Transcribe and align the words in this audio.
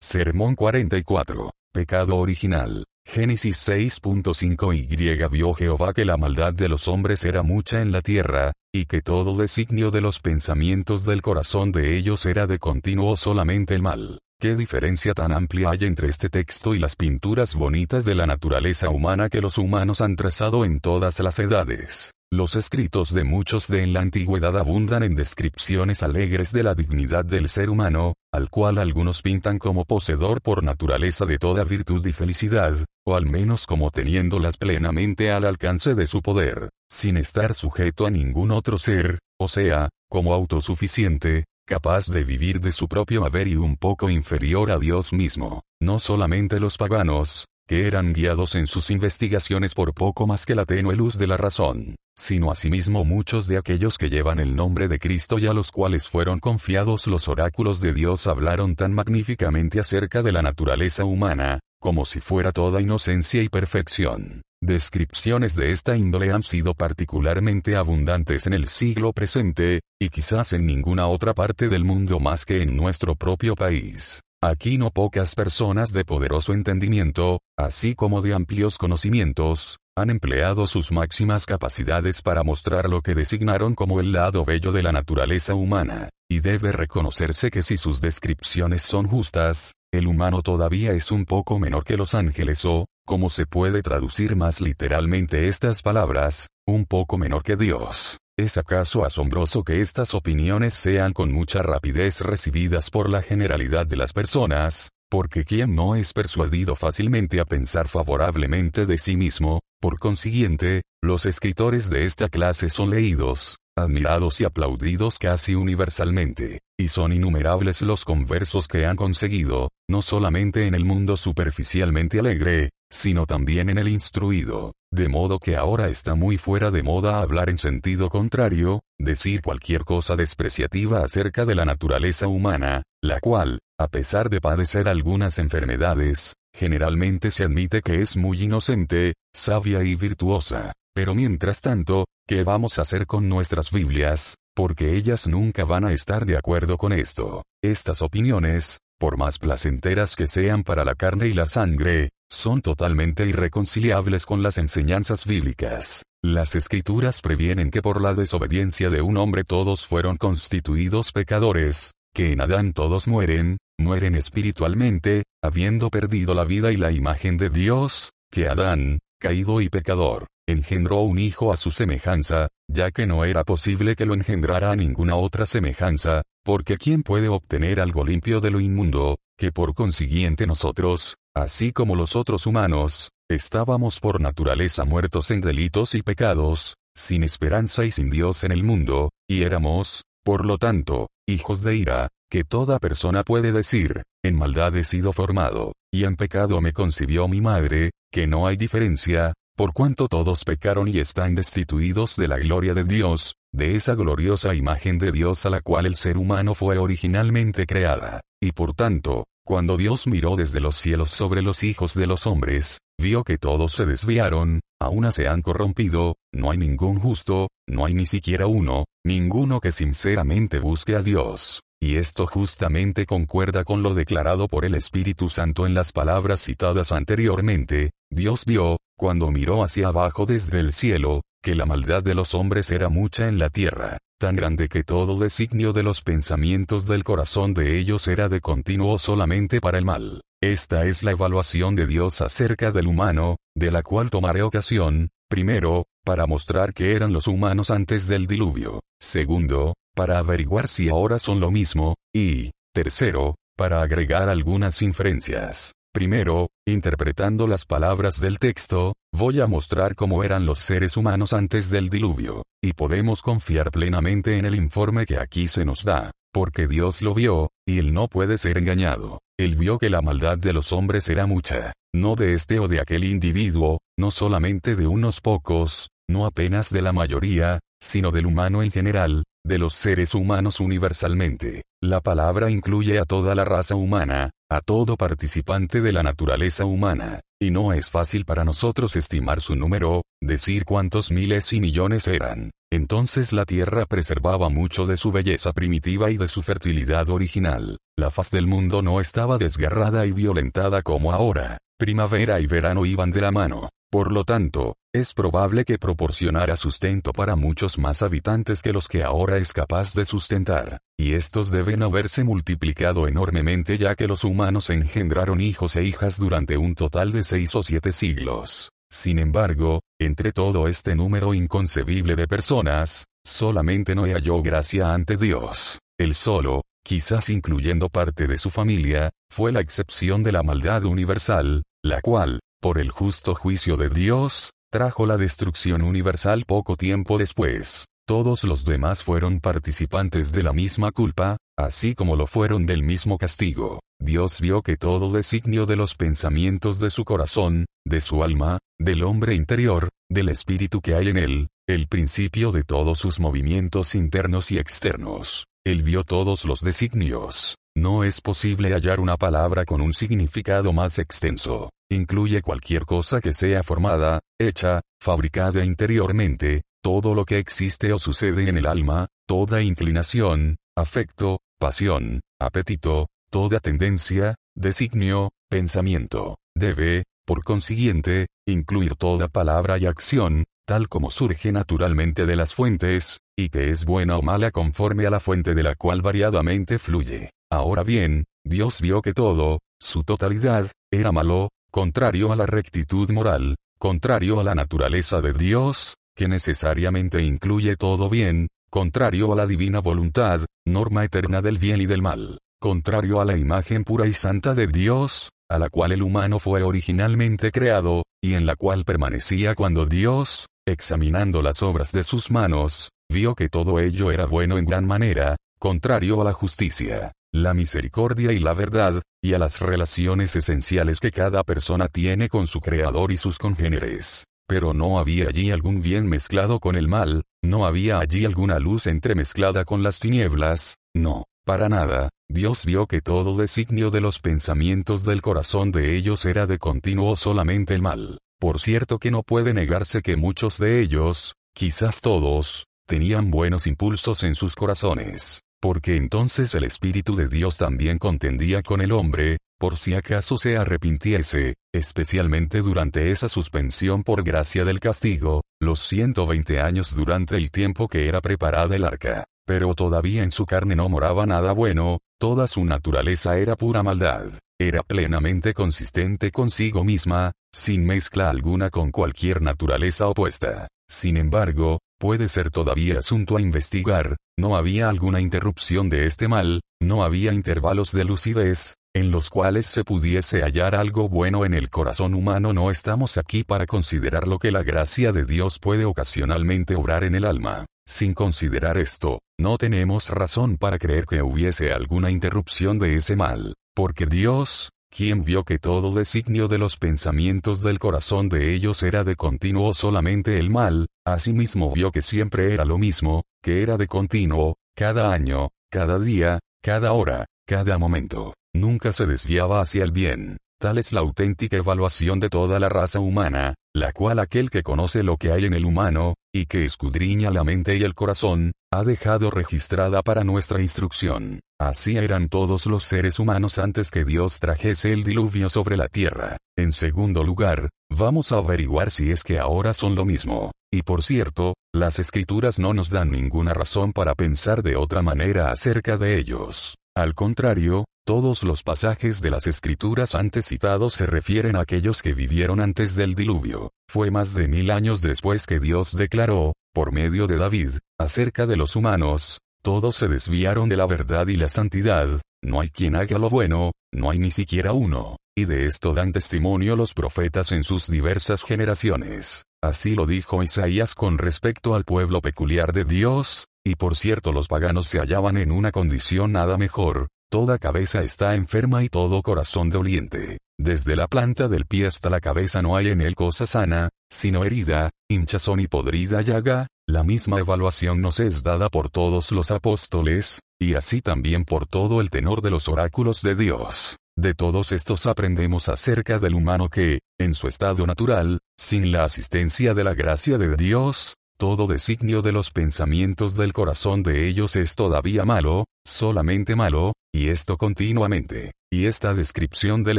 Sermón 0.00 0.54
44. 0.54 1.52
Pecado 1.72 2.16
original. 2.16 2.84
Génesis 3.06 3.68
6.5 3.68 4.76
Y 4.76 5.28
vio 5.28 5.54
Jehová 5.54 5.94
que 5.94 6.04
la 6.04 6.16
maldad 6.16 6.52
de 6.52 6.68
los 6.68 6.86
hombres 6.88 7.24
era 7.24 7.42
mucha 7.42 7.80
en 7.80 7.92
la 7.92 8.02
tierra, 8.02 8.52
y 8.74 8.86
que 8.86 9.00
todo 9.00 9.36
designio 9.36 9.90
de 9.90 10.00
los 10.00 10.20
pensamientos 10.20 11.04
del 11.04 11.22
corazón 11.22 11.72
de 11.72 11.96
ellos 11.96 12.26
era 12.26 12.46
de 12.46 12.58
continuo 12.58 13.16
solamente 13.16 13.74
el 13.74 13.82
mal. 13.82 14.18
¿Qué 14.38 14.54
diferencia 14.54 15.14
tan 15.14 15.32
amplia 15.32 15.70
hay 15.70 15.86
entre 15.86 16.08
este 16.08 16.28
texto 16.28 16.74
y 16.74 16.78
las 16.78 16.94
pinturas 16.94 17.54
bonitas 17.54 18.04
de 18.04 18.14
la 18.14 18.26
naturaleza 18.26 18.90
humana 18.90 19.30
que 19.30 19.40
los 19.40 19.56
humanos 19.56 20.02
han 20.02 20.14
trazado 20.14 20.64
en 20.66 20.80
todas 20.80 21.20
las 21.20 21.38
edades? 21.38 22.12
Los 22.32 22.56
escritos 22.56 23.14
de 23.14 23.22
muchos 23.22 23.68
de 23.68 23.84
en 23.84 23.92
la 23.92 24.00
antigüedad 24.00 24.58
abundan 24.58 25.04
en 25.04 25.14
descripciones 25.14 26.02
alegres 26.02 26.52
de 26.52 26.64
la 26.64 26.74
dignidad 26.74 27.24
del 27.24 27.48
ser 27.48 27.70
humano, 27.70 28.14
al 28.32 28.50
cual 28.50 28.78
algunos 28.78 29.22
pintan 29.22 29.60
como 29.60 29.84
poseedor 29.84 30.42
por 30.42 30.64
naturaleza 30.64 31.24
de 31.24 31.38
toda 31.38 31.62
virtud 31.62 32.04
y 32.04 32.12
felicidad, 32.12 32.74
o 33.06 33.14
al 33.14 33.26
menos 33.26 33.64
como 33.64 33.92
teniéndolas 33.92 34.56
plenamente 34.56 35.30
al 35.30 35.44
alcance 35.44 35.94
de 35.94 36.06
su 36.06 36.20
poder, 36.20 36.68
sin 36.90 37.16
estar 37.16 37.54
sujeto 37.54 38.06
a 38.06 38.10
ningún 38.10 38.50
otro 38.50 38.76
ser, 38.76 39.20
o 39.38 39.46
sea, 39.46 39.88
como 40.10 40.34
autosuficiente, 40.34 41.44
capaz 41.64 42.06
de 42.06 42.24
vivir 42.24 42.60
de 42.60 42.72
su 42.72 42.88
propio 42.88 43.24
haber 43.24 43.46
y 43.46 43.54
un 43.54 43.76
poco 43.76 44.10
inferior 44.10 44.72
a 44.72 44.80
Dios 44.80 45.12
mismo. 45.12 45.62
No 45.80 46.00
solamente 46.00 46.58
los 46.58 46.76
paganos, 46.76 47.46
que 47.68 47.86
eran 47.86 48.12
guiados 48.12 48.56
en 48.56 48.66
sus 48.66 48.90
investigaciones 48.90 49.74
por 49.74 49.94
poco 49.94 50.26
más 50.26 50.44
que 50.44 50.56
la 50.56 50.64
tenue 50.64 50.96
luz 50.96 51.18
de 51.18 51.28
la 51.28 51.36
razón, 51.36 51.94
sino 52.16 52.50
asimismo 52.50 53.04
muchos 53.04 53.46
de 53.46 53.58
aquellos 53.58 53.98
que 53.98 54.08
llevan 54.08 54.38
el 54.38 54.56
nombre 54.56 54.88
de 54.88 54.98
Cristo 54.98 55.38
y 55.38 55.46
a 55.46 55.52
los 55.52 55.70
cuales 55.70 56.08
fueron 56.08 56.38
confiados 56.40 57.06
los 57.06 57.28
oráculos 57.28 57.80
de 57.80 57.92
Dios 57.92 58.26
hablaron 58.26 58.74
tan 58.74 58.92
magníficamente 58.92 59.78
acerca 59.78 60.22
de 60.22 60.32
la 60.32 60.42
naturaleza 60.42 61.04
humana, 61.04 61.60
como 61.80 62.04
si 62.04 62.20
fuera 62.20 62.52
toda 62.52 62.80
inocencia 62.80 63.42
y 63.42 63.48
perfección. 63.48 64.42
Descripciones 64.62 65.54
de 65.54 65.70
esta 65.70 65.96
índole 65.96 66.32
han 66.32 66.42
sido 66.42 66.74
particularmente 66.74 67.76
abundantes 67.76 68.46
en 68.46 68.54
el 68.54 68.68
siglo 68.68 69.12
presente, 69.12 69.80
y 70.00 70.08
quizás 70.08 70.54
en 70.54 70.64
ninguna 70.64 71.08
otra 71.08 71.34
parte 71.34 71.68
del 71.68 71.84
mundo 71.84 72.18
más 72.18 72.46
que 72.46 72.62
en 72.62 72.76
nuestro 72.76 73.14
propio 73.14 73.54
país. 73.54 74.20
Aquí 74.42 74.78
no 74.78 74.90
pocas 74.90 75.34
personas 75.34 75.92
de 75.92 76.04
poderoso 76.04 76.54
entendimiento, 76.54 77.40
así 77.58 77.94
como 77.94 78.22
de 78.22 78.34
amplios 78.34 78.78
conocimientos, 78.78 79.78
han 79.96 80.10
empleado 80.10 80.66
sus 80.66 80.92
máximas 80.92 81.46
capacidades 81.46 82.22
para 82.22 82.42
mostrar 82.42 82.90
lo 82.90 83.00
que 83.00 83.14
designaron 83.14 83.74
como 83.74 83.98
el 84.00 84.12
lado 84.12 84.44
bello 84.44 84.70
de 84.70 84.82
la 84.82 84.92
naturaleza 84.92 85.54
humana, 85.54 86.10
y 86.28 86.40
debe 86.40 86.70
reconocerse 86.70 87.50
que 87.50 87.62
si 87.62 87.76
sus 87.76 88.00
descripciones 88.00 88.82
son 88.82 89.08
justas, 89.08 89.72
el 89.92 90.06
humano 90.06 90.42
todavía 90.42 90.92
es 90.92 91.10
un 91.10 91.24
poco 91.24 91.58
menor 91.58 91.84
que 91.84 91.96
los 91.96 92.14
ángeles 92.14 92.64
o, 92.66 92.84
¿Cómo 93.06 93.30
se 93.30 93.46
puede 93.46 93.82
traducir 93.82 94.34
más 94.34 94.60
literalmente 94.60 95.46
estas 95.46 95.80
palabras? 95.80 96.48
Un 96.66 96.86
poco 96.86 97.18
menor 97.18 97.44
que 97.44 97.54
Dios. 97.54 98.18
¿Es 98.36 98.58
acaso 98.58 99.04
asombroso 99.04 99.62
que 99.62 99.80
estas 99.80 100.12
opiniones 100.12 100.74
sean 100.74 101.12
con 101.12 101.30
mucha 101.30 101.62
rapidez 101.62 102.20
recibidas 102.20 102.90
por 102.90 103.08
la 103.08 103.22
generalidad 103.22 103.86
de 103.86 103.96
las 103.96 104.12
personas? 104.12 104.90
Porque 105.10 105.44
quien 105.44 105.74
no 105.76 105.94
es 105.94 106.12
persuadido 106.12 106.74
fácilmente 106.74 107.40
a 107.40 107.44
pensar 107.44 107.86
favorablemente 107.86 108.86
de 108.86 108.98
sí 108.98 109.16
mismo, 109.16 109.60
por 109.80 109.98
consiguiente, 109.98 110.82
los 111.02 111.26
escritores 111.26 111.88
de 111.90 112.04
esta 112.04 112.28
clase 112.28 112.68
son 112.68 112.90
leídos, 112.90 113.58
admirados 113.78 114.40
y 114.40 114.44
aplaudidos 114.44 115.18
casi 115.18 115.54
universalmente, 115.54 116.58
y 116.78 116.88
son 116.88 117.12
innumerables 117.12 117.82
los 117.82 118.04
conversos 118.04 118.66
que 118.66 118.86
han 118.86 118.96
conseguido, 118.96 119.68
no 119.88 120.02
solamente 120.02 120.66
en 120.66 120.74
el 120.74 120.84
mundo 120.84 121.16
superficialmente 121.16 122.18
alegre, 122.18 122.70
sino 122.90 123.26
también 123.26 123.68
en 123.68 123.78
el 123.78 123.88
instruido, 123.88 124.72
de 124.92 125.08
modo 125.08 125.38
que 125.38 125.56
ahora 125.56 125.88
está 125.88 126.14
muy 126.14 126.38
fuera 126.38 126.70
de 126.70 126.82
moda 126.82 127.20
hablar 127.20 127.50
en 127.50 127.58
sentido 127.58 128.08
contrario, 128.08 128.80
decir 128.98 129.42
cualquier 129.42 129.84
cosa 129.84 130.16
despreciativa 130.16 131.04
acerca 131.04 131.44
de 131.44 131.54
la 131.54 131.64
naturaleza 131.64 132.28
humana, 132.28 132.82
la 133.02 133.20
cual, 133.20 133.60
a 133.78 133.88
pesar 133.88 134.30
de 134.30 134.40
padecer 134.40 134.88
algunas 134.88 135.38
enfermedades, 135.38 136.34
generalmente 136.54 137.30
se 137.30 137.44
admite 137.44 137.82
que 137.82 138.00
es 138.00 138.16
muy 138.16 138.42
inocente, 138.42 139.14
sabia 139.34 139.82
y 139.84 139.94
virtuosa. 139.94 140.72
Pero 140.94 141.14
mientras 141.14 141.60
tanto, 141.60 142.06
¿qué 142.26 142.42
vamos 142.42 142.78
a 142.78 142.82
hacer 142.82 143.06
con 143.06 143.28
nuestras 143.28 143.70
Biblias? 143.70 144.36
Porque 144.54 144.96
ellas 144.96 145.28
nunca 145.28 145.64
van 145.64 145.84
a 145.84 145.92
estar 145.92 146.24
de 146.24 146.38
acuerdo 146.38 146.78
con 146.78 146.94
esto. 146.94 147.42
Estas 147.62 148.00
opiniones, 148.00 148.78
por 148.98 149.18
más 149.18 149.38
placenteras 149.38 150.16
que 150.16 150.26
sean 150.26 150.62
para 150.62 150.82
la 150.82 150.94
carne 150.94 151.28
y 151.28 151.34
la 151.34 151.44
sangre, 151.44 152.08
son 152.30 152.62
totalmente 152.62 153.26
irreconciliables 153.26 154.24
con 154.24 154.42
las 154.42 154.56
enseñanzas 154.56 155.26
bíblicas. 155.26 156.02
Las 156.24 156.56
escrituras 156.56 157.20
previenen 157.20 157.70
que 157.70 157.82
por 157.82 158.00
la 158.00 158.14
desobediencia 158.14 158.88
de 158.88 159.02
un 159.02 159.18
hombre 159.18 159.44
todos 159.44 159.86
fueron 159.86 160.16
constituidos 160.16 161.12
pecadores, 161.12 161.92
que 162.14 162.32
en 162.32 162.40
Adán 162.40 162.72
todos 162.72 163.06
mueren, 163.06 163.58
mueren 163.78 164.14
espiritualmente, 164.14 165.24
habiendo 165.42 165.90
perdido 165.90 166.34
la 166.34 166.44
vida 166.44 166.72
y 166.72 166.76
la 166.76 166.92
imagen 166.92 167.36
de 167.36 167.50
Dios, 167.50 168.10
que 168.30 168.48
Adán, 168.48 168.98
caído 169.20 169.60
y 169.60 169.68
pecador, 169.68 170.26
engendró 170.48 171.00
un 171.00 171.18
hijo 171.18 171.52
a 171.52 171.56
su 171.56 171.70
semejanza, 171.70 172.48
ya 172.68 172.90
que 172.90 173.06
no 173.06 173.24
era 173.24 173.44
posible 173.44 173.96
que 173.96 174.06
lo 174.06 174.14
engendrara 174.14 174.70
a 174.70 174.76
ninguna 174.76 175.16
otra 175.16 175.46
semejanza, 175.46 176.22
porque 176.44 176.78
¿quién 176.78 177.02
puede 177.02 177.28
obtener 177.28 177.80
algo 177.80 178.04
limpio 178.04 178.40
de 178.40 178.50
lo 178.50 178.60
inmundo, 178.60 179.18
que 179.38 179.52
por 179.52 179.74
consiguiente 179.74 180.46
nosotros, 180.46 181.16
así 181.34 181.72
como 181.72 181.96
los 181.96 182.16
otros 182.16 182.46
humanos, 182.46 183.10
estábamos 183.28 184.00
por 184.00 184.20
naturaleza 184.20 184.84
muertos 184.84 185.30
en 185.30 185.40
delitos 185.40 185.94
y 185.94 186.02
pecados, 186.02 186.76
sin 186.94 187.24
esperanza 187.24 187.84
y 187.84 187.90
sin 187.90 188.08
Dios 188.08 188.44
en 188.44 188.52
el 188.52 188.62
mundo, 188.62 189.10
y 189.28 189.42
éramos, 189.42 190.04
por 190.24 190.46
lo 190.46 190.58
tanto, 190.58 191.08
hijos 191.26 191.62
de 191.62 191.76
ira, 191.76 192.08
que 192.30 192.44
toda 192.44 192.78
persona 192.78 193.22
puede 193.22 193.52
decir, 193.52 194.02
en 194.24 194.36
maldad 194.36 194.74
he 194.76 194.84
sido 194.84 195.12
formado, 195.12 195.72
y 195.92 196.04
en 196.04 196.16
pecado 196.16 196.60
me 196.60 196.72
concibió 196.72 197.28
mi 197.28 197.40
madre, 197.40 197.90
que 198.12 198.26
no 198.26 198.46
hay 198.46 198.56
diferencia, 198.56 199.34
por 199.56 199.72
cuanto 199.72 200.08
todos 200.08 200.44
pecaron 200.44 200.88
y 200.88 200.98
están 200.98 201.34
destituidos 201.34 202.16
de 202.16 202.28
la 202.28 202.38
gloria 202.38 202.74
de 202.74 202.84
Dios, 202.84 203.36
de 203.52 203.74
esa 203.74 203.94
gloriosa 203.94 204.54
imagen 204.54 204.98
de 204.98 205.12
Dios 205.12 205.46
a 205.46 205.50
la 205.50 205.62
cual 205.62 205.86
el 205.86 205.94
ser 205.94 206.18
humano 206.18 206.54
fue 206.54 206.76
originalmente 206.76 207.64
creada. 207.64 208.20
Y 208.42 208.52
por 208.52 208.74
tanto, 208.74 209.24
cuando 209.46 209.76
Dios 209.76 210.06
miró 210.06 210.36
desde 210.36 210.60
los 210.60 210.76
cielos 210.76 211.08
sobre 211.10 211.40
los 211.40 211.64
hijos 211.64 211.94
de 211.94 212.06
los 212.06 212.26
hombres, 212.26 212.80
vio 213.00 213.24
que 213.24 213.38
todos 213.38 213.72
se 213.72 213.86
desviaron, 213.86 214.60
aún 214.78 215.10
se 215.12 215.28
han 215.28 215.40
corrompido, 215.40 216.16
no 216.34 216.50
hay 216.50 216.58
ningún 216.58 216.98
justo, 216.98 217.48
no 217.66 217.86
hay 217.86 217.94
ni 217.94 218.06
siquiera 218.06 218.46
uno, 218.46 218.84
ninguno 219.04 219.60
que 219.60 219.72
sinceramente 219.72 220.58
busque 220.58 220.96
a 220.96 221.00
Dios. 221.00 221.62
Y 221.80 221.96
esto 221.96 222.26
justamente 222.26 223.06
concuerda 223.06 223.64
con 223.64 223.82
lo 223.82 223.94
declarado 223.94 224.48
por 224.48 224.64
el 224.64 224.74
Espíritu 224.74 225.28
Santo 225.28 225.66
en 225.66 225.74
las 225.74 225.92
palabras 225.92 226.40
citadas 226.40 226.90
anteriormente, 226.92 227.90
Dios 228.10 228.44
vio, 228.46 228.78
cuando 228.96 229.30
miró 229.30 229.62
hacia 229.62 229.88
abajo 229.88 230.24
desde 230.24 230.60
el 230.60 230.72
cielo, 230.72 231.22
que 231.42 231.54
la 231.54 231.66
maldad 231.66 232.02
de 232.02 232.14
los 232.14 232.34
hombres 232.34 232.70
era 232.70 232.88
mucha 232.88 233.28
en 233.28 233.38
la 233.38 233.50
tierra, 233.50 233.98
tan 234.18 234.36
grande 234.36 234.68
que 234.68 234.84
todo 234.84 235.18
designio 235.18 235.72
de 235.72 235.82
los 235.82 236.02
pensamientos 236.02 236.86
del 236.86 237.04
corazón 237.04 237.52
de 237.52 237.78
ellos 237.78 238.08
era 238.08 238.28
de 238.28 238.40
continuo 238.40 238.98
solamente 238.98 239.60
para 239.60 239.78
el 239.78 239.84
mal. 239.84 240.22
Esta 240.42 240.84
es 240.84 241.02
la 241.02 241.12
evaluación 241.12 241.76
de 241.76 241.86
Dios 241.86 242.20
acerca 242.20 242.70
del 242.70 242.88
humano, 242.88 243.36
de 243.54 243.70
la 243.70 243.82
cual 243.82 244.10
tomaré 244.10 244.42
ocasión, 244.42 245.08
primero, 245.30 245.86
para 246.04 246.26
mostrar 246.26 246.74
que 246.74 246.94
eran 246.94 247.14
los 247.14 247.26
humanos 247.26 247.70
antes 247.70 248.06
del 248.06 248.26
diluvio, 248.26 248.80
segundo, 249.00 249.74
para 249.94 250.18
averiguar 250.18 250.68
si 250.68 250.90
ahora 250.90 251.18
son 251.18 251.40
lo 251.40 251.50
mismo, 251.50 251.94
y, 252.14 252.50
tercero, 252.74 253.36
para 253.56 253.80
agregar 253.80 254.28
algunas 254.28 254.82
inferencias. 254.82 255.72
Primero, 255.94 256.50
interpretando 256.66 257.46
las 257.46 257.64
palabras 257.64 258.20
del 258.20 258.38
texto, 258.38 258.92
voy 259.14 259.40
a 259.40 259.46
mostrar 259.46 259.94
cómo 259.94 260.22
eran 260.22 260.44
los 260.44 260.58
seres 260.58 260.98
humanos 260.98 261.32
antes 261.32 261.70
del 261.70 261.88
diluvio, 261.88 262.42
y 262.62 262.74
podemos 262.74 263.22
confiar 263.22 263.70
plenamente 263.70 264.36
en 264.36 264.44
el 264.44 264.54
informe 264.54 265.06
que 265.06 265.18
aquí 265.18 265.46
se 265.46 265.64
nos 265.64 265.82
da, 265.82 266.10
porque 266.36 266.66
Dios 266.66 267.00
lo 267.00 267.14
vio, 267.14 267.48
y 267.66 267.78
él 267.78 267.94
no 267.94 268.08
puede 268.08 268.36
ser 268.36 268.58
engañado. 268.58 269.20
Él 269.40 269.56
vio 269.56 269.78
que 269.78 269.88
la 269.88 270.02
maldad 270.02 270.36
de 270.36 270.52
los 270.52 270.70
hombres 270.70 271.08
era 271.08 271.24
mucha, 271.24 271.72
no 271.94 272.14
de 272.14 272.34
este 272.34 272.58
o 272.58 272.68
de 272.68 272.78
aquel 272.78 273.04
individuo, 273.04 273.78
no 273.98 274.10
solamente 274.10 274.76
de 274.76 274.86
unos 274.86 275.22
pocos, 275.22 275.88
no 276.10 276.26
apenas 276.26 276.68
de 276.68 276.82
la 276.82 276.92
mayoría, 276.92 277.60
sino 277.82 278.10
del 278.10 278.26
humano 278.26 278.62
en 278.62 278.70
general, 278.70 279.24
de 279.46 279.56
los 279.56 279.72
seres 279.72 280.14
humanos 280.14 280.60
universalmente. 280.60 281.62
La 281.82 282.02
palabra 282.02 282.50
incluye 282.50 282.98
a 282.98 283.04
toda 283.04 283.34
la 283.34 283.46
raza 283.46 283.74
humana, 283.74 284.28
a 284.50 284.60
todo 284.60 284.98
participante 284.98 285.80
de 285.80 285.92
la 285.94 286.02
naturaleza 286.02 286.66
humana, 286.66 287.20
y 287.40 287.50
no 287.50 287.72
es 287.72 287.88
fácil 287.88 288.26
para 288.26 288.44
nosotros 288.44 288.94
estimar 288.96 289.40
su 289.40 289.56
número, 289.56 290.02
decir 290.22 290.66
cuántos 290.66 291.10
miles 291.10 291.54
y 291.54 291.60
millones 291.60 292.06
eran. 292.06 292.50
Entonces 292.72 293.32
la 293.32 293.44
tierra 293.44 293.86
preservaba 293.86 294.48
mucho 294.48 294.86
de 294.86 294.96
su 294.96 295.12
belleza 295.12 295.52
primitiva 295.52 296.10
y 296.10 296.16
de 296.16 296.26
su 296.26 296.42
fertilidad 296.42 297.08
original. 297.10 297.78
La 297.96 298.10
faz 298.10 298.30
del 298.30 298.46
mundo 298.46 298.82
no 298.82 299.00
estaba 299.00 299.38
desgarrada 299.38 300.06
y 300.06 300.12
violentada 300.12 300.82
como 300.82 301.12
ahora. 301.12 301.58
Primavera 301.78 302.40
y 302.40 302.46
verano 302.46 302.84
iban 302.84 303.10
de 303.10 303.20
la 303.20 303.30
mano. 303.30 303.68
Por 303.90 304.10
lo 304.10 304.24
tanto, 304.24 304.76
es 304.92 305.14
probable 305.14 305.64
que 305.64 305.78
proporcionara 305.78 306.56
sustento 306.56 307.12
para 307.12 307.36
muchos 307.36 307.78
más 307.78 308.02
habitantes 308.02 308.62
que 308.62 308.72
los 308.72 308.88
que 308.88 309.04
ahora 309.04 309.38
es 309.38 309.52
capaz 309.52 309.94
de 309.94 310.04
sustentar, 310.04 310.80
y 310.98 311.12
estos 311.12 311.50
deben 311.50 311.82
haberse 311.82 312.24
multiplicado 312.24 313.06
enormemente 313.06 313.78
ya 313.78 313.94
que 313.94 314.08
los 314.08 314.24
humanos 314.24 314.70
engendraron 314.70 315.40
hijos 315.40 315.76
e 315.76 315.84
hijas 315.84 316.18
durante 316.18 316.56
un 316.56 316.74
total 316.74 317.12
de 317.12 317.22
seis 317.22 317.54
o 317.54 317.62
siete 317.62 317.92
siglos. 317.92 318.72
Sin 318.90 319.18
embargo, 319.18 319.80
entre 320.00 320.32
todo 320.32 320.68
este 320.68 320.94
número 320.94 321.34
inconcebible 321.34 322.16
de 322.16 322.28
personas, 322.28 323.04
solamente 323.24 323.94
no 323.94 324.02
halló 324.02 324.42
gracia 324.42 324.92
ante 324.92 325.16
Dios. 325.16 325.78
Él 325.98 326.14
solo, 326.14 326.62
quizás 326.84 327.30
incluyendo 327.30 327.88
parte 327.88 328.26
de 328.26 328.38
su 328.38 328.50
familia, 328.50 329.10
fue 329.30 329.52
la 329.52 329.60
excepción 329.60 330.22
de 330.22 330.32
la 330.32 330.42
maldad 330.42 330.84
universal, 330.84 331.62
la 331.84 332.00
cual, 332.00 332.40
por 332.60 332.78
el 332.78 332.90
justo 332.90 333.34
juicio 333.34 333.76
de 333.76 333.88
Dios, 333.88 334.50
trajo 334.70 335.06
la 335.06 335.16
destrucción 335.16 335.82
universal 335.82 336.44
poco 336.46 336.76
tiempo 336.76 337.18
después. 337.18 337.86
Todos 338.06 338.44
los 338.44 338.64
demás 338.64 339.02
fueron 339.02 339.40
participantes 339.40 340.30
de 340.30 340.44
la 340.44 340.52
misma 340.52 340.92
culpa, 340.92 341.38
así 341.58 341.94
como 341.94 342.14
lo 342.14 342.26
fueron 342.26 342.66
del 342.66 342.84
mismo 342.84 343.18
castigo. 343.18 343.80
Dios 343.98 344.40
vio 344.40 344.62
que 344.62 344.76
todo 344.76 345.10
designio 345.10 345.66
de 345.66 345.76
los 345.76 345.94
pensamientos 345.94 346.78
de 346.78 346.90
su 346.90 347.04
corazón, 347.04 347.66
de 347.84 348.00
su 348.00 348.22
alma, 348.22 348.58
del 348.78 349.02
hombre 349.02 349.34
interior, 349.34 349.88
del 350.10 350.28
espíritu 350.28 350.80
que 350.80 350.94
hay 350.94 351.08
en 351.08 351.16
él, 351.16 351.48
el 351.66 351.88
principio 351.88 352.52
de 352.52 352.62
todos 352.62 352.98
sus 352.98 353.20
movimientos 353.20 353.94
internos 353.94 354.52
y 354.52 354.58
externos. 354.58 355.46
Él 355.64 355.82
vio 355.82 356.04
todos 356.04 356.44
los 356.44 356.60
designios. 356.60 357.56
No 357.76 358.04
es 358.04 358.20
posible 358.20 358.72
hallar 358.72 359.00
una 359.00 359.16
palabra 359.16 359.64
con 359.64 359.80
un 359.80 359.92
significado 359.92 360.72
más 360.72 360.98
extenso. 360.98 361.70
Incluye 361.90 362.42
cualquier 362.42 362.84
cosa 362.84 363.20
que 363.20 363.34
sea 363.34 363.62
formada, 363.62 364.20
hecha, 364.38 364.82
fabricada 365.00 365.64
interiormente, 365.64 366.62
todo 366.82 367.14
lo 367.14 367.24
que 367.24 367.38
existe 367.38 367.92
o 367.92 367.98
sucede 367.98 368.48
en 368.48 368.58
el 368.58 368.66
alma, 368.66 369.08
toda 369.26 369.60
inclinación, 369.60 370.56
afecto, 370.76 371.40
pasión, 371.58 372.20
apetito, 372.40 373.08
toda 373.30 373.60
tendencia, 373.60 374.34
designio, 374.54 375.30
pensamiento, 375.48 376.38
debe, 376.54 377.04
por 377.26 377.42
consiguiente, 377.44 378.26
incluir 378.46 378.96
toda 378.96 379.28
palabra 379.28 379.78
y 379.78 379.86
acción, 379.86 380.44
tal 380.66 380.88
como 380.88 381.10
surge 381.10 381.52
naturalmente 381.52 382.26
de 382.26 382.36
las 382.36 382.54
fuentes, 382.54 383.18
y 383.36 383.48
que 383.48 383.70
es 383.70 383.84
buena 383.84 384.16
o 384.16 384.22
mala 384.22 384.50
conforme 384.50 385.06
a 385.06 385.10
la 385.10 385.20
fuente 385.20 385.54
de 385.54 385.62
la 385.62 385.74
cual 385.74 386.02
variadamente 386.02 386.78
fluye. 386.78 387.30
Ahora 387.50 387.82
bien, 387.82 388.24
Dios 388.44 388.80
vio 388.80 389.02
que 389.02 389.12
todo, 389.12 389.60
su 389.80 390.02
totalidad, 390.02 390.70
era 390.90 391.12
malo, 391.12 391.50
contrario 391.70 392.32
a 392.32 392.36
la 392.36 392.46
rectitud 392.46 393.10
moral, 393.10 393.56
contrario 393.78 394.40
a 394.40 394.44
la 394.44 394.54
naturaleza 394.54 395.20
de 395.20 395.32
Dios, 395.32 395.94
que 396.16 396.28
necesariamente 396.28 397.22
incluye 397.22 397.76
todo 397.76 398.08
bien, 398.08 398.48
contrario 398.70 399.32
a 399.32 399.36
la 399.36 399.46
divina 399.46 399.80
voluntad, 399.80 400.42
norma 400.66 401.04
eterna 401.04 401.42
del 401.42 401.58
bien 401.58 401.80
y 401.80 401.86
del 401.86 402.02
mal, 402.02 402.38
contrario 402.66 403.20
a 403.20 403.24
la 403.24 403.36
imagen 403.36 403.84
pura 403.84 404.08
y 404.08 404.12
santa 404.12 404.52
de 404.52 404.66
Dios, 404.66 405.30
a 405.48 405.56
la 405.60 405.70
cual 405.70 405.92
el 405.92 406.02
humano 406.02 406.40
fue 406.40 406.64
originalmente 406.64 407.52
creado, 407.52 408.02
y 408.20 408.34
en 408.34 408.44
la 408.44 408.56
cual 408.56 408.84
permanecía 408.84 409.54
cuando 409.54 409.86
Dios, 409.86 410.46
examinando 410.66 411.42
las 411.42 411.62
obras 411.62 411.92
de 411.92 412.02
sus 412.02 412.32
manos, 412.32 412.90
vio 413.08 413.36
que 413.36 413.48
todo 413.48 413.78
ello 413.78 414.10
era 414.10 414.26
bueno 414.26 414.58
en 414.58 414.64
gran 414.64 414.84
manera, 414.84 415.36
contrario 415.60 416.20
a 416.20 416.24
la 416.24 416.32
justicia, 416.32 417.12
la 417.32 417.54
misericordia 417.54 418.32
y 418.32 418.40
la 418.40 418.52
verdad, 418.52 419.00
y 419.22 419.34
a 419.34 419.38
las 419.38 419.60
relaciones 419.60 420.34
esenciales 420.34 420.98
que 420.98 421.12
cada 421.12 421.44
persona 421.44 421.86
tiene 421.86 422.28
con 422.28 422.48
su 422.48 422.60
Creador 422.60 423.12
y 423.12 423.16
sus 423.16 423.38
congéneres. 423.38 424.24
Pero 424.48 424.74
no 424.74 424.98
había 424.98 425.28
allí 425.28 425.52
algún 425.52 425.82
bien 425.82 426.08
mezclado 426.08 426.58
con 426.58 426.74
el 426.74 426.88
mal, 426.88 427.22
no 427.44 427.64
había 427.64 428.00
allí 428.00 428.24
alguna 428.24 428.58
luz 428.58 428.88
entremezclada 428.88 429.64
con 429.64 429.84
las 429.84 430.00
tinieblas, 430.00 430.78
no, 430.94 431.26
para 431.44 431.68
nada, 431.68 432.08
Dios 432.28 432.64
vio 432.64 432.86
que 432.86 433.00
todo 433.00 433.36
designio 433.36 433.90
de 433.90 434.00
los 434.00 434.20
pensamientos 434.20 435.04
del 435.04 435.22
corazón 435.22 435.72
de 435.72 435.96
ellos 435.96 436.26
era 436.26 436.46
de 436.46 436.58
continuo 436.58 437.16
solamente 437.16 437.74
el 437.74 437.82
mal. 437.82 438.18
Por 438.38 438.60
cierto 438.60 438.98
que 438.98 439.10
no 439.10 439.22
puede 439.22 439.54
negarse 439.54 440.02
que 440.02 440.16
muchos 440.16 440.58
de 440.58 440.80
ellos, 440.80 441.34
quizás 441.54 442.00
todos, 442.00 442.66
tenían 442.86 443.30
buenos 443.30 443.66
impulsos 443.66 444.22
en 444.24 444.34
sus 444.34 444.54
corazones 444.54 445.42
porque 445.66 445.96
entonces 445.96 446.54
el 446.54 446.62
Espíritu 446.62 447.16
de 447.16 447.26
Dios 447.26 447.56
también 447.56 447.98
contendía 447.98 448.62
con 448.62 448.80
el 448.80 448.92
hombre, 448.92 449.38
por 449.58 449.76
si 449.76 449.94
acaso 449.94 450.38
se 450.38 450.56
arrepintiese, 450.56 451.54
especialmente 451.74 452.62
durante 452.62 453.10
esa 453.10 453.28
suspensión 453.28 454.04
por 454.04 454.22
gracia 454.22 454.64
del 454.64 454.78
castigo, 454.78 455.42
los 455.60 455.80
120 455.80 456.60
años 456.60 456.94
durante 456.94 457.36
el 457.36 457.50
tiempo 457.50 457.88
que 457.88 458.06
era 458.06 458.20
preparada 458.20 458.76
el 458.76 458.84
arca. 458.84 459.24
Pero 459.46 459.74
todavía 459.74 460.24
en 460.24 460.32
su 460.32 460.44
carne 460.44 460.74
no 460.74 460.88
moraba 460.88 461.24
nada 461.24 461.52
bueno, 461.52 461.98
toda 462.18 462.48
su 462.48 462.64
naturaleza 462.64 463.38
era 463.38 463.56
pura 463.56 463.82
maldad. 463.82 464.26
Era 464.58 464.82
plenamente 464.82 465.54
consistente 465.54 466.30
consigo 466.30 466.82
misma, 466.82 467.32
sin 467.54 467.84
mezcla 467.84 468.28
alguna 468.28 468.70
con 468.70 468.90
cualquier 468.90 469.42
naturaleza 469.42 470.08
opuesta. 470.08 470.68
Sin 470.88 471.16
embargo, 471.16 471.78
puede 471.98 472.28
ser 472.28 472.50
todavía 472.50 472.98
asunto 472.98 473.36
a 473.36 473.40
investigar, 473.40 474.16
no 474.38 474.56
había 474.56 474.88
alguna 474.88 475.20
interrupción 475.20 475.88
de 475.88 476.06
este 476.06 476.26
mal, 476.26 476.60
no 476.82 477.04
había 477.04 477.32
intervalos 477.32 477.92
de 477.92 478.04
lucidez, 478.04 478.74
en 478.94 479.10
los 479.10 479.30
cuales 479.30 479.66
se 479.66 479.84
pudiese 479.84 480.42
hallar 480.42 480.74
algo 480.74 481.08
bueno 481.08 481.44
en 481.44 481.54
el 481.54 481.70
corazón 481.70 482.14
humano. 482.14 482.52
No 482.52 482.70
estamos 482.70 483.18
aquí 483.18 483.44
para 483.44 483.66
considerar 483.66 484.26
lo 484.26 484.38
que 484.38 484.50
la 484.50 484.62
gracia 484.62 485.12
de 485.12 485.24
Dios 485.24 485.58
puede 485.58 485.84
ocasionalmente 485.84 486.74
obrar 486.76 487.04
en 487.04 487.14
el 487.14 487.24
alma. 487.24 487.66
Sin 487.88 488.14
considerar 488.14 488.78
esto, 488.78 489.20
no 489.38 489.58
tenemos 489.58 490.10
razón 490.10 490.56
para 490.56 490.78
creer 490.78 491.06
que 491.06 491.22
hubiese 491.22 491.72
alguna 491.72 492.10
interrupción 492.10 492.80
de 492.80 492.96
ese 492.96 493.14
mal, 493.14 493.54
porque 493.76 494.06
Dios, 494.06 494.70
quien 494.90 495.22
vio 495.22 495.44
que 495.44 495.58
todo 495.58 495.94
designio 495.94 496.48
de 496.48 496.58
los 496.58 496.78
pensamientos 496.78 497.62
del 497.62 497.78
corazón 497.78 498.28
de 498.28 498.54
ellos 498.54 498.82
era 498.82 499.04
de 499.04 499.14
continuo 499.14 499.72
solamente 499.72 500.38
el 500.38 500.50
mal, 500.50 500.88
asimismo 501.06 501.72
vio 501.74 501.92
que 501.92 502.00
siempre 502.00 502.52
era 502.52 502.64
lo 502.64 502.76
mismo, 502.76 503.22
que 503.40 503.62
era 503.62 503.76
de 503.76 503.86
continuo, 503.86 504.56
cada 504.76 505.12
año, 505.12 505.50
cada 505.70 506.00
día, 506.00 506.40
cada 506.62 506.92
hora, 506.92 507.26
cada 507.46 507.78
momento, 507.78 508.34
nunca 508.52 508.92
se 508.92 509.06
desviaba 509.06 509.60
hacia 509.60 509.84
el 509.84 509.92
bien. 509.92 510.38
Tal 510.58 510.78
es 510.78 510.90
la 510.92 511.00
auténtica 511.00 511.58
evaluación 511.58 512.18
de 512.18 512.30
toda 512.30 512.58
la 512.58 512.70
raza 512.70 512.98
humana, 512.98 513.54
la 513.74 513.92
cual 513.92 514.18
aquel 514.18 514.48
que 514.48 514.62
conoce 514.62 515.02
lo 515.02 515.18
que 515.18 515.30
hay 515.30 515.44
en 515.44 515.52
el 515.52 515.66
humano, 515.66 516.14
y 516.34 516.46
que 516.46 516.64
escudriña 516.64 517.30
la 517.30 517.44
mente 517.44 517.76
y 517.76 517.82
el 517.82 517.94
corazón, 517.94 518.52
ha 518.72 518.82
dejado 518.82 519.30
registrada 519.30 520.02
para 520.02 520.24
nuestra 520.24 520.62
instrucción. 520.62 521.40
Así 521.60 521.98
eran 521.98 522.28
todos 522.28 522.64
los 522.66 522.84
seres 522.84 523.18
humanos 523.18 523.58
antes 523.58 523.90
que 523.90 524.04
Dios 524.04 524.40
trajese 524.40 524.92
el 524.92 525.04
diluvio 525.04 525.50
sobre 525.50 525.76
la 525.76 525.88
tierra. 525.88 526.38
En 526.56 526.72
segundo 526.72 527.22
lugar, 527.22 527.68
vamos 527.90 528.32
a 528.32 528.38
averiguar 528.38 528.90
si 528.90 529.10
es 529.10 529.24
que 529.24 529.38
ahora 529.38 529.74
son 529.74 529.94
lo 529.94 530.06
mismo. 530.06 530.52
Y 530.72 530.82
por 530.82 531.02
cierto, 531.02 531.54
las 531.74 531.98
escrituras 531.98 532.58
no 532.58 532.72
nos 532.72 532.88
dan 532.88 533.10
ninguna 533.10 533.52
razón 533.52 533.92
para 533.92 534.14
pensar 534.14 534.62
de 534.62 534.76
otra 534.76 535.02
manera 535.02 535.50
acerca 535.50 535.98
de 535.98 536.18
ellos. 536.18 536.76
Al 536.96 537.14
contrario, 537.14 537.84
todos 538.06 538.44
los 538.44 538.62
pasajes 538.62 539.20
de 539.20 539.32
las 539.32 539.48
escrituras 539.48 540.14
antes 540.14 540.46
citados 540.46 540.92
se 540.92 541.06
refieren 541.06 541.56
a 541.56 541.62
aquellos 541.62 542.02
que 542.02 542.14
vivieron 542.14 542.60
antes 542.60 542.94
del 542.94 543.16
diluvio. 543.16 543.72
Fue 543.90 544.12
más 544.12 544.32
de 544.32 544.46
mil 544.46 544.70
años 544.70 545.02
después 545.02 545.44
que 545.44 545.58
Dios 545.58 545.90
declaró, 545.90 546.52
por 546.72 546.92
medio 546.92 547.26
de 547.26 547.36
David, 547.36 547.70
acerca 547.98 548.46
de 548.46 548.56
los 548.56 548.76
humanos, 548.76 549.40
todos 549.60 549.96
se 549.96 550.06
desviaron 550.06 550.68
de 550.68 550.76
la 550.76 550.86
verdad 550.86 551.26
y 551.26 551.36
la 551.36 551.48
santidad, 551.48 552.20
no 552.44 552.60
hay 552.60 552.70
quien 552.70 552.94
haga 552.94 553.18
lo 553.18 553.28
bueno, 553.28 553.72
no 553.92 554.10
hay 554.10 554.20
ni 554.20 554.30
siquiera 554.30 554.72
uno. 554.72 555.16
Y 555.36 555.44
de 555.44 555.66
esto 555.66 555.92
dan 555.92 556.12
testimonio 556.12 556.76
los 556.76 556.94
profetas 556.94 557.50
en 557.50 557.64
sus 557.64 557.88
diversas 557.88 558.44
generaciones. 558.44 559.42
Así 559.60 559.96
lo 559.96 560.06
dijo 560.06 560.44
Isaías 560.44 560.94
con 560.94 561.18
respecto 561.18 561.74
al 561.74 561.82
pueblo 561.82 562.20
peculiar 562.20 562.72
de 562.72 562.84
Dios, 562.84 563.48
y 563.66 563.74
por 563.74 563.96
cierto 563.96 564.30
los 564.30 564.46
paganos 564.46 564.86
se 564.86 565.00
hallaban 565.00 565.36
en 565.38 565.50
una 565.50 565.72
condición 565.72 566.30
nada 566.30 566.56
mejor, 566.56 567.08
Toda 567.30 567.58
cabeza 567.58 568.02
está 568.02 568.36
enferma 568.36 568.84
y 568.84 568.88
todo 568.88 569.20
corazón 569.20 569.68
doliente. 569.68 570.38
Desde 570.58 570.94
la 570.94 571.08
planta 571.08 571.48
del 571.48 571.66
pie 571.66 571.86
hasta 571.86 572.08
la 572.08 572.20
cabeza 572.20 572.62
no 572.62 572.76
hay 572.76 572.88
en 572.88 573.00
él 573.00 573.16
cosa 573.16 573.46
sana, 573.46 573.88
sino 574.08 574.44
herida, 574.44 574.90
hinchazón 575.10 575.58
y 575.58 575.66
podrida 575.66 576.22
llaga, 576.22 576.68
la 576.88 577.02
misma 577.02 577.40
evaluación 577.40 578.00
nos 578.00 578.20
es 578.20 578.44
dada 578.44 578.68
por 578.68 578.90
todos 578.90 579.32
los 579.32 579.50
apóstoles, 579.50 580.40
y 580.60 580.74
así 580.74 581.00
también 581.00 581.44
por 581.44 581.66
todo 581.66 582.00
el 582.00 582.10
tenor 582.10 582.42
de 582.42 582.50
los 582.50 582.68
oráculos 582.68 583.22
de 583.22 583.34
Dios. 583.34 583.96
De 584.16 584.32
todos 584.32 584.70
estos 584.70 585.06
aprendemos 585.06 585.68
acerca 585.68 586.20
del 586.20 586.34
humano 586.34 586.70
que, 586.70 587.00
en 587.18 587.34
su 587.34 587.48
estado 587.48 587.86
natural, 587.86 588.38
sin 588.56 588.92
la 588.92 589.02
asistencia 589.02 589.74
de 589.74 589.82
la 589.82 589.94
gracia 589.94 590.38
de 590.38 590.56
Dios, 590.56 591.16
todo 591.36 591.66
designio 591.66 592.22
de 592.22 592.32
los 592.32 592.50
pensamientos 592.50 593.36
del 593.36 593.52
corazón 593.52 594.02
de 594.02 594.26
ellos 594.26 594.56
es 594.56 594.74
todavía 594.74 595.24
malo, 595.24 595.66
solamente 595.86 596.56
malo, 596.56 596.94
y 597.14 597.28
esto 597.28 597.56
continuamente. 597.58 598.52
Y 598.72 598.86
esta 598.86 599.14
descripción 599.14 599.84
del 599.84 599.98